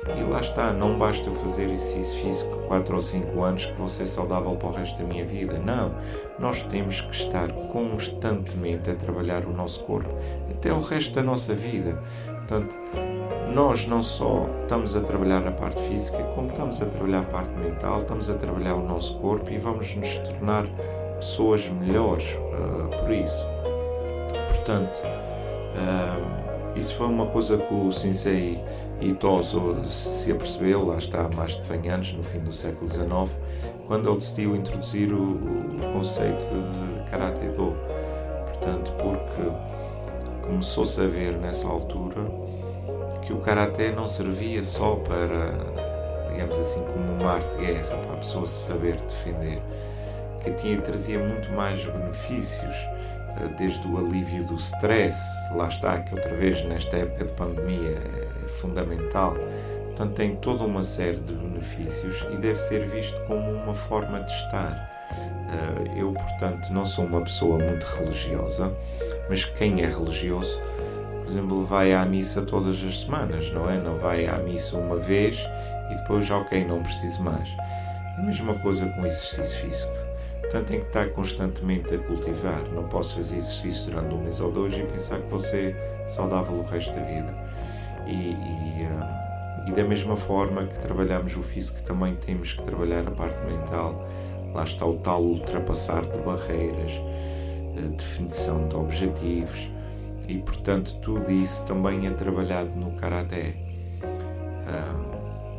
E 0.06 0.22
lá 0.22 0.40
está, 0.40 0.72
não 0.72 0.96
basta 0.96 1.28
eu 1.28 1.34
fazer 1.34 1.64
exercício 1.64 2.22
físico 2.22 2.56
4 2.68 2.94
ou 2.94 3.02
5 3.02 3.42
anos 3.42 3.66
que 3.66 3.72
vou 3.72 3.88
ser 3.88 4.06
saudável 4.06 4.54
para 4.54 4.68
o 4.68 4.72
resto 4.72 4.98
da 4.98 5.04
minha 5.04 5.24
vida. 5.24 5.58
Não, 5.58 5.92
nós 6.38 6.62
temos 6.62 7.00
que 7.00 7.14
estar 7.14 7.50
constantemente 7.52 8.88
a 8.88 8.94
trabalhar 8.94 9.44
o 9.44 9.52
nosso 9.52 9.82
corpo 9.84 10.10
até 10.48 10.72
o 10.72 10.80
resto 10.80 11.14
da 11.14 11.22
nossa 11.24 11.54
vida. 11.54 12.00
Portanto, 12.24 12.76
nós 13.56 13.86
não 13.86 14.02
só 14.02 14.46
estamos 14.60 14.94
a 14.94 15.00
trabalhar 15.00 15.48
a 15.48 15.50
parte 15.50 15.80
física, 15.88 16.22
como 16.34 16.50
estamos 16.50 16.82
a 16.82 16.84
trabalhar 16.84 17.20
a 17.20 17.22
parte 17.22 17.54
mental, 17.54 18.02
estamos 18.02 18.28
a 18.28 18.34
trabalhar 18.34 18.74
o 18.74 18.86
nosso 18.86 19.18
corpo 19.18 19.50
e 19.50 19.56
vamos 19.56 19.96
nos 19.96 20.14
tornar 20.18 20.66
pessoas 21.14 21.66
melhores 21.70 22.34
uh, 22.34 22.94
por 22.98 23.10
isso. 23.10 23.46
Portanto, 24.48 25.00
uh, 25.72 26.78
isso 26.78 26.96
foi 26.96 27.06
uma 27.06 27.28
coisa 27.28 27.56
que 27.56 27.72
o 27.72 27.90
Sensei 27.90 28.62
Itoso 29.00 29.82
se 29.86 30.30
apercebeu, 30.30 30.84
lá 30.84 30.98
está 30.98 31.22
há 31.22 31.34
mais 31.34 31.56
de 31.56 31.64
100 31.64 31.88
anos, 31.88 32.12
no 32.12 32.22
fim 32.22 32.40
do 32.40 32.52
século 32.52 32.90
XIX, 32.90 33.08
quando 33.86 34.10
ele 34.10 34.18
decidiu 34.18 34.54
introduzir 34.54 35.10
o, 35.14 35.32
o 35.32 35.92
conceito 35.94 36.44
de 36.44 37.10
Karate 37.10 37.46
Do. 37.56 37.74
Portanto, 38.48 38.92
porque 38.98 40.46
começou-se 40.46 41.02
a 41.02 41.06
ver 41.06 41.38
nessa 41.38 41.66
altura 41.66 42.45
que 43.26 43.32
o 43.32 43.40
karaté 43.40 43.90
não 43.90 44.06
servia 44.06 44.62
só 44.62 44.94
para, 44.94 45.52
digamos 46.30 46.56
assim, 46.56 46.80
como 46.84 47.12
uma 47.12 47.32
arte 47.32 47.56
de 47.56 47.66
guerra, 47.66 47.96
para 47.96 48.12
a 48.12 48.16
pessoa 48.18 48.46
se 48.46 48.68
saber 48.68 48.96
defender, 49.02 49.60
que 50.44 50.52
tinha, 50.52 50.80
trazia 50.80 51.18
muito 51.18 51.50
mais 51.50 51.84
benefícios, 51.84 52.74
eh, 52.74 53.48
desde 53.58 53.86
o 53.88 53.98
alívio 53.98 54.44
do 54.44 54.54
stress, 54.54 55.18
lá 55.56 55.66
está, 55.66 56.00
que 56.02 56.14
outra 56.14 56.36
vez 56.36 56.64
nesta 56.66 56.98
época 56.98 57.24
de 57.24 57.32
pandemia 57.32 57.98
é 58.44 58.48
fundamental. 58.48 59.34
Portanto, 59.86 60.14
tem 60.14 60.36
toda 60.36 60.62
uma 60.62 60.84
série 60.84 61.16
de 61.16 61.32
benefícios 61.32 62.24
e 62.32 62.36
deve 62.36 62.58
ser 62.58 62.86
visto 62.88 63.18
como 63.26 63.50
uma 63.50 63.74
forma 63.74 64.20
de 64.20 64.30
estar. 64.30 64.88
Eh, 65.10 66.00
eu, 66.00 66.12
portanto, 66.12 66.72
não 66.72 66.86
sou 66.86 67.04
uma 67.04 67.22
pessoa 67.22 67.58
muito 67.58 67.84
religiosa, 67.86 68.72
mas 69.28 69.44
quem 69.44 69.82
é 69.82 69.86
religioso 69.86 70.62
por 71.26 71.32
exemplo, 71.32 71.64
vai 71.64 71.92
à 71.92 72.04
missa 72.04 72.42
todas 72.42 72.82
as 72.84 73.00
semanas, 73.00 73.52
não 73.52 73.68
é? 73.68 73.76
Não 73.76 73.96
vai 73.96 74.26
à 74.26 74.38
missa 74.38 74.78
uma 74.78 74.96
vez 74.96 75.36
e 75.90 75.94
depois, 75.96 76.30
ok, 76.30 76.64
não 76.64 76.80
preciso 76.84 77.24
mais. 77.24 77.48
É 78.16 78.20
a 78.20 78.22
mesma 78.22 78.54
coisa 78.60 78.86
com 78.90 79.02
o 79.02 79.06
exercício 79.06 79.60
físico. 79.60 79.92
Portanto, 80.42 80.68
tem 80.68 80.78
que 80.78 80.86
estar 80.86 81.08
constantemente 81.08 81.92
a 81.92 81.98
cultivar. 81.98 82.62
Não 82.72 82.84
posso 82.84 83.16
fazer 83.16 83.38
exercício 83.38 83.90
durante 83.90 84.14
um 84.14 84.22
mês 84.22 84.40
ou 84.40 84.52
dois 84.52 84.72
e 84.74 84.82
pensar 84.84 85.18
que 85.18 85.28
vou 85.28 85.40
ser 85.40 85.76
saudável 86.06 86.54
o 86.54 86.62
resto 86.62 86.94
da 86.94 87.02
vida. 87.02 87.34
E, 88.06 88.30
e, 88.30 88.84
uh, 88.84 89.68
e 89.68 89.72
da 89.72 89.82
mesma 89.82 90.16
forma 90.16 90.64
que 90.64 90.78
trabalhamos 90.78 91.36
o 91.36 91.42
físico, 91.42 91.82
também 91.82 92.14
temos 92.14 92.52
que 92.52 92.62
trabalhar 92.62 93.00
a 93.00 93.10
parte 93.10 93.44
mental. 93.44 94.06
Lá 94.54 94.62
está 94.62 94.86
o 94.86 94.94
tal 94.98 95.22
ultrapassar 95.22 96.02
de 96.02 96.18
barreiras, 96.18 96.92
definição 97.96 98.68
de 98.68 98.76
objetivos 98.76 99.75
e 100.28 100.38
portanto 100.38 100.98
tudo 101.00 101.30
isso 101.30 101.66
também 101.66 102.06
é 102.06 102.10
trabalhado 102.10 102.70
no 102.78 102.92
Karaté. 102.92 103.54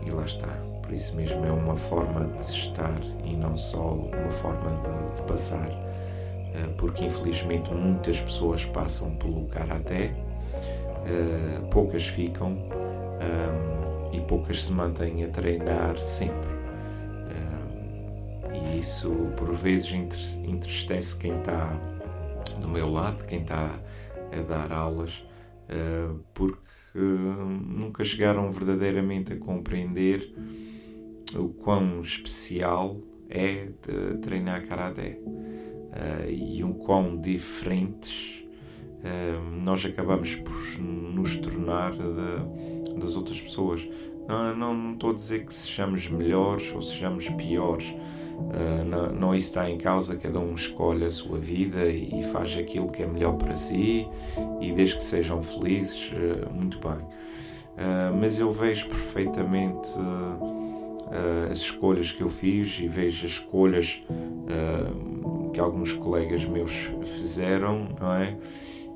e 0.06 0.12
lá 0.12 0.25
está. 0.25 0.47
Por 0.82 0.93
isso 0.93 1.17
mesmo 1.17 1.45
é 1.45 1.51
uma 1.51 1.75
forma 1.75 2.27
de 2.27 2.41
estar 2.41 2.99
e 3.25 3.36
não 3.36 3.58
só 3.58 3.93
uma 3.93 4.32
forma 4.32 4.69
de, 4.82 5.15
de 5.15 5.27
passar. 5.27 5.69
Uh, 5.69 6.73
porque 6.77 7.03
infelizmente 7.03 7.73
muitas 7.73 8.21
pessoas 8.21 8.63
passam 8.63 9.12
pelo 9.15 9.45
Karaté, 9.47 10.13
uh, 10.13 11.67
poucas 11.67 12.08
ficam 12.08 12.58
e 14.13 14.21
poucas 14.21 14.65
se 14.65 14.71
mantêm 14.71 15.23
a 15.25 15.27
treinar 15.27 15.97
sempre. 15.97 16.56
e 18.53 18.80
isso 18.80 19.12
por 19.36 19.53
vezes 19.53 19.91
entristece 20.47 21.17
quem 21.17 21.38
está 21.38 21.75
do 22.60 22.67
meu 22.67 22.89
lado, 22.89 23.25
quem 23.25 23.41
está 23.41 23.75
a 24.32 24.42
dar 24.42 24.72
aulas, 24.72 25.28
uh, 25.70 26.20
porque 26.34 26.58
nunca 26.98 28.04
chegaram 28.04 28.52
verdadeiramente 28.52 29.34
a 29.34 29.38
compreender 29.38 30.34
o 31.36 31.50
quão 31.50 32.02
especial 32.02 32.98
é 33.30 33.68
treinar 34.22 34.66
karaté 34.66 35.20
uh, 35.22 36.30
e 36.30 36.63
o 36.63 36.74
quão 36.74 37.20
diferentes 37.20 38.38
nós 39.63 39.86
acabamos 39.86 40.36
por 40.36 40.80
nos 40.82 41.38
tornar 41.38 41.94
de, 41.94 43.00
das 43.00 43.16
outras 43.16 43.40
pessoas. 43.40 43.88
Não, 44.28 44.56
não, 44.56 44.74
não 44.74 44.94
estou 44.94 45.12
a 45.12 45.13
dizer 45.13 45.46
que 45.46 45.54
sejamos 45.54 46.10
melhores 46.10 46.74
ou 46.74 46.82
sejamos 46.82 47.30
piores 47.30 47.96
Uh, 48.38 48.86
não, 48.86 49.12
não 49.12 49.36
está 49.36 49.69
em 49.69 49.78
causa, 49.80 50.15
cada 50.15 50.39
um 50.39 50.54
escolhe 50.54 51.06
a 51.06 51.12
sua 51.12 51.39
vida 51.39 51.88
e, 51.88 52.23
faz 52.32 52.56
aquilo 52.56 52.88
que 52.88 53.02
é 53.02 53.08
melhor 53.08 53.34
para 53.34 53.56
si 53.56 54.08
e 54.62 54.71
desde 54.71 54.97
que 54.97 55.04
sejam 55.04 55.41
felizes, 55.41 56.12
uh, 56.12 56.54
muito 56.54 56.80
bem. 56.80 57.00
Uh, 57.00 58.15
mas 58.19 58.39
eu 58.39 58.52
vejo 58.52 58.88
perfeitamente 58.88 59.89
as 61.50 61.60
escolhas 61.60 62.12
que 62.12 62.21
eu 62.21 62.30
fiz 62.30 62.80
e 62.80 62.88
vejo 62.88 63.26
as 63.26 63.32
escolhas 63.32 64.04
que 65.54 65.60
alguns 65.60 65.93
colegas 65.93 66.43
meus 66.43 66.89
fizeram, 67.06 67.88
não 68.00 68.13
é? 68.13 68.36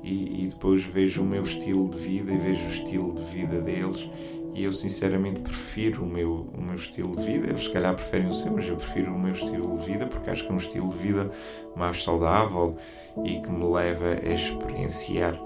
E, 0.02 0.44
e, 0.44 0.46
depois 0.48 0.84
vejo 0.84 1.22
o 1.22 1.24
meu 1.24 1.42
estilo 1.42 1.88
de 1.88 1.96
vida 1.96 2.32
e 2.32 2.36
vejo 2.36 2.66
o 2.66 2.68
estilo 2.68 3.14
de 3.14 3.24
vida 3.32 3.60
deles 3.62 4.10
e 4.54 4.64
eu 4.64 4.72
sinceramente 4.72 5.40
prefiro 5.40 6.02
o 6.02 6.06
meu, 6.06 6.50
o 6.52 6.60
meu 6.60 6.74
estilo 6.74 7.16
de 7.16 7.22
vida. 7.22 7.48
Eles 7.48 7.64
se 7.64 7.70
calhar 7.70 7.94
preferem 7.94 8.28
o 8.28 8.34
seu, 8.34 8.52
mas 8.52 8.68
eu 8.68 8.76
prefiro 8.76 9.14
o 9.14 9.18
meu 9.18 9.32
estilo 9.32 9.78
de 9.78 9.86
vida 9.86 10.06
porque 10.06 10.30
acho 10.30 10.44
que 10.44 10.50
é 10.50 10.54
um 10.54 10.58
estilo 10.58 10.90
de 10.90 10.98
vida 10.98 11.30
mais 11.74 12.02
saudável 12.02 12.76
e 13.24 13.40
que 13.40 13.50
me 13.50 13.64
leva 13.64 14.18
a 14.22 14.34
experienciar 14.34 15.38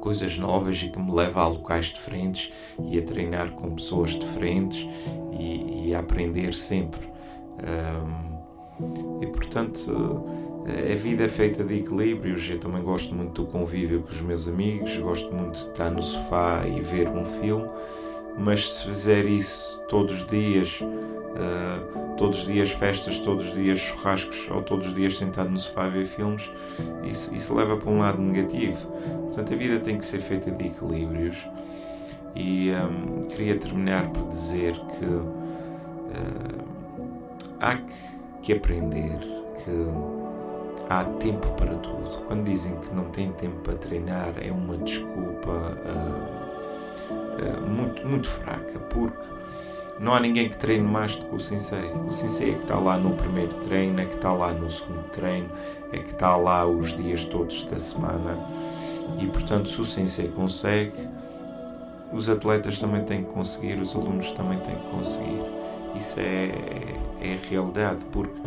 coisas 0.00 0.38
novas 0.38 0.82
e 0.82 0.88
que 0.88 0.98
me 0.98 1.12
leva 1.12 1.42
a 1.42 1.48
locais 1.48 1.86
diferentes 1.86 2.52
e 2.90 2.98
a 2.98 3.02
treinar 3.02 3.50
com 3.50 3.74
pessoas 3.74 4.10
diferentes 4.10 4.88
e, 5.38 5.88
e 5.88 5.94
a 5.94 5.98
aprender 5.98 6.54
sempre. 6.54 7.06
Um, 7.58 9.22
e 9.22 9.26
portanto, 9.26 10.24
a 10.66 10.94
vida 10.94 11.24
é 11.24 11.28
feita 11.28 11.64
de 11.64 11.78
equilíbrios. 11.78 12.48
Eu 12.48 12.58
também 12.58 12.82
gosto 12.82 13.14
muito 13.14 13.44
do 13.44 13.50
convívio 13.50 14.02
com 14.02 14.10
os 14.10 14.20
meus 14.20 14.48
amigos, 14.48 14.96
gosto 14.96 15.34
muito 15.34 15.52
de 15.52 15.58
estar 15.58 15.90
no 15.90 16.02
sofá 16.02 16.66
e 16.66 16.80
ver 16.80 17.08
um 17.08 17.24
filme 17.24 17.68
mas 18.36 18.74
se 18.74 18.86
fizer 18.86 19.24
isso 19.24 19.82
todos 19.88 20.22
os 20.22 20.26
dias, 20.26 20.80
uh, 20.80 22.14
todos 22.16 22.40
os 22.40 22.46
dias 22.46 22.70
festas, 22.70 23.18
todos 23.20 23.48
os 23.48 23.54
dias 23.54 23.78
churrascos 23.78 24.48
ou 24.50 24.62
todos 24.62 24.88
os 24.88 24.94
dias 24.94 25.16
sentado 25.16 25.50
no 25.50 25.58
sofá 25.58 25.84
a 25.84 25.88
ver 25.88 26.06
filmes, 26.06 26.50
isso, 27.04 27.34
isso 27.34 27.54
leva 27.54 27.76
para 27.76 27.90
um 27.90 27.98
lado 27.98 28.20
negativo. 28.20 28.90
Portanto, 29.24 29.52
a 29.52 29.56
vida 29.56 29.80
tem 29.80 29.98
que 29.98 30.04
ser 30.04 30.18
feita 30.18 30.50
de 30.50 30.66
equilíbrios. 30.66 31.48
E 32.34 32.70
um, 32.70 33.26
queria 33.28 33.56
terminar 33.56 34.08
por 34.10 34.28
dizer 34.28 34.74
que 34.74 35.04
uh, 35.06 35.24
há 37.58 37.76
que, 37.76 37.94
que 38.42 38.52
aprender 38.52 39.18
que 39.64 39.70
há 40.90 41.04
tempo 41.04 41.46
para 41.54 41.74
tudo. 41.76 42.24
Quando 42.26 42.44
dizem 42.44 42.76
que 42.76 42.94
não 42.94 43.04
tem 43.06 43.32
tempo 43.32 43.56
para 43.60 43.74
treinar, 43.74 44.34
é 44.36 44.52
uma 44.52 44.76
desculpa. 44.76 45.50
Uh, 45.50 46.45
muito, 47.68 48.06
muito 48.06 48.28
fraca, 48.28 48.78
porque 48.90 49.24
não 49.98 50.14
há 50.14 50.20
ninguém 50.20 50.48
que 50.48 50.56
treine 50.56 50.86
mais 50.86 51.16
do 51.16 51.26
que 51.26 51.34
o 51.34 51.40
Sensei. 51.40 51.90
O 52.06 52.12
Sensei 52.12 52.50
é 52.50 52.54
que 52.54 52.62
está 52.62 52.78
lá 52.78 52.98
no 52.98 53.14
primeiro 53.14 53.54
treino, 53.54 54.00
é 54.00 54.04
que 54.04 54.14
está 54.14 54.32
lá 54.32 54.52
no 54.52 54.70
segundo 54.70 55.08
treino, 55.10 55.48
é 55.92 55.98
que 55.98 56.10
está 56.10 56.36
lá 56.36 56.66
os 56.66 56.96
dias 56.96 57.24
todos 57.24 57.64
da 57.66 57.78
semana. 57.78 58.38
E 59.18 59.26
portanto, 59.26 59.68
se 59.68 59.80
o 59.80 59.86
Sensei 59.86 60.28
consegue, 60.28 60.92
os 62.12 62.28
atletas 62.28 62.78
também 62.78 63.04
têm 63.04 63.24
que 63.24 63.30
conseguir, 63.30 63.80
os 63.80 63.94
alunos 63.96 64.30
também 64.32 64.58
têm 64.60 64.74
que 64.74 64.90
conseguir. 64.90 65.42
Isso 65.94 66.20
é, 66.20 66.52
é 67.22 67.34
a 67.34 67.48
realidade, 67.48 68.04
porque 68.12 68.38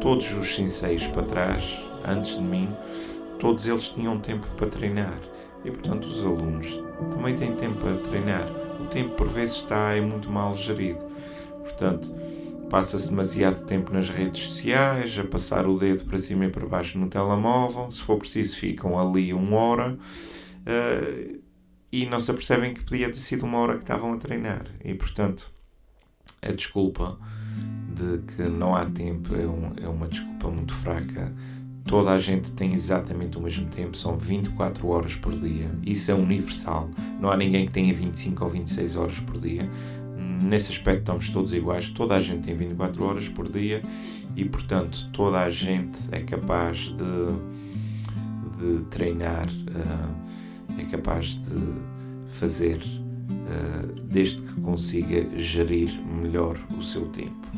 todos 0.00 0.32
os 0.32 0.54
senseis 0.54 1.06
para 1.08 1.22
trás, 1.22 1.82
antes 2.06 2.36
de 2.36 2.42
mim, 2.42 2.74
todos 3.40 3.66
eles 3.66 3.88
tinham 3.88 4.18
tempo 4.20 4.46
para 4.56 4.68
treinar. 4.68 5.18
E 5.64 5.70
portanto, 5.70 6.06
os 6.06 6.24
alunos 6.24 6.82
também 7.14 7.36
tem 7.36 7.54
tempo 7.54 7.80
para 7.80 7.96
treinar. 7.98 8.50
O 8.80 8.86
tempo 8.86 9.14
por 9.14 9.28
vezes 9.28 9.56
está 9.56 9.92
é 9.94 10.00
muito 10.00 10.30
mal 10.30 10.56
gerido. 10.56 11.00
Portanto, 11.60 12.08
passa-se 12.68 13.10
demasiado 13.10 13.64
tempo 13.66 13.92
nas 13.92 14.08
redes 14.08 14.42
sociais, 14.46 15.18
a 15.18 15.24
passar 15.24 15.66
o 15.66 15.78
dedo 15.78 16.04
para 16.04 16.18
cima 16.18 16.46
e 16.46 16.50
para 16.50 16.66
baixo 16.66 16.98
no 16.98 17.08
telemóvel. 17.08 17.90
Se 17.90 18.00
for 18.00 18.18
preciso, 18.18 18.56
ficam 18.56 18.98
ali 18.98 19.32
uma 19.32 19.56
hora 19.56 19.92
uh, 19.92 21.42
e 21.92 22.06
não 22.06 22.18
se 22.18 22.30
apercebem 22.30 22.72
que 22.72 22.82
podia 22.82 23.08
ter 23.08 23.20
sido 23.20 23.44
uma 23.44 23.58
hora 23.58 23.74
que 23.74 23.82
estavam 23.82 24.14
a 24.14 24.16
treinar. 24.16 24.64
E 24.82 24.94
portanto, 24.94 25.52
a 26.40 26.50
desculpa 26.50 27.18
de 27.94 28.18
que 28.34 28.42
não 28.42 28.74
há 28.74 28.86
tempo 28.86 29.34
é, 29.34 29.46
um, 29.46 29.72
é 29.76 29.88
uma 29.88 30.08
desculpa 30.08 30.48
muito 30.48 30.74
fraca 30.74 31.32
toda 31.84 32.12
a 32.12 32.18
gente 32.18 32.52
tem 32.52 32.72
exatamente 32.72 33.36
o 33.38 33.40
mesmo 33.40 33.66
tempo, 33.66 33.96
são 33.96 34.16
24 34.16 34.86
horas 34.88 35.14
por 35.14 35.34
dia. 35.38 35.70
Isso 35.84 36.10
é 36.10 36.14
universal. 36.14 36.90
Não 37.20 37.30
há 37.30 37.36
ninguém 37.36 37.66
que 37.66 37.72
tenha 37.72 37.92
25 37.94 38.44
ou 38.44 38.50
26 38.50 38.96
horas 38.96 39.18
por 39.20 39.38
dia. 39.40 39.68
Nesse 40.42 40.72
aspecto 40.72 41.00
estamos 41.00 41.28
todos 41.30 41.52
iguais, 41.52 41.88
toda 41.90 42.16
a 42.16 42.20
gente 42.20 42.42
tem 42.42 42.56
24 42.56 43.04
horas 43.04 43.28
por 43.28 43.50
dia 43.50 43.80
e, 44.36 44.44
portanto, 44.44 45.08
toda 45.12 45.40
a 45.40 45.50
gente 45.50 45.98
é 46.10 46.20
capaz 46.20 46.78
de, 46.78 46.98
de 48.58 48.84
treinar, 48.86 49.48
uh, 49.48 50.80
é 50.80 50.84
capaz 50.84 51.40
de 51.44 52.32
fazer, 52.32 52.76
uh, 52.76 54.02
desde 54.04 54.42
que 54.42 54.60
consiga 54.60 55.38
gerir 55.38 55.92
melhor 56.04 56.58
o 56.76 56.82
seu 56.82 57.06
tempo. 57.06 57.48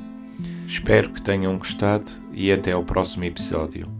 Espero 0.66 1.10
que 1.10 1.22
tenham 1.22 1.56
gostado 1.56 2.10
e 2.32 2.52
até 2.52 2.72
ao 2.72 2.84
próximo 2.84 3.24
episódio. 3.24 3.93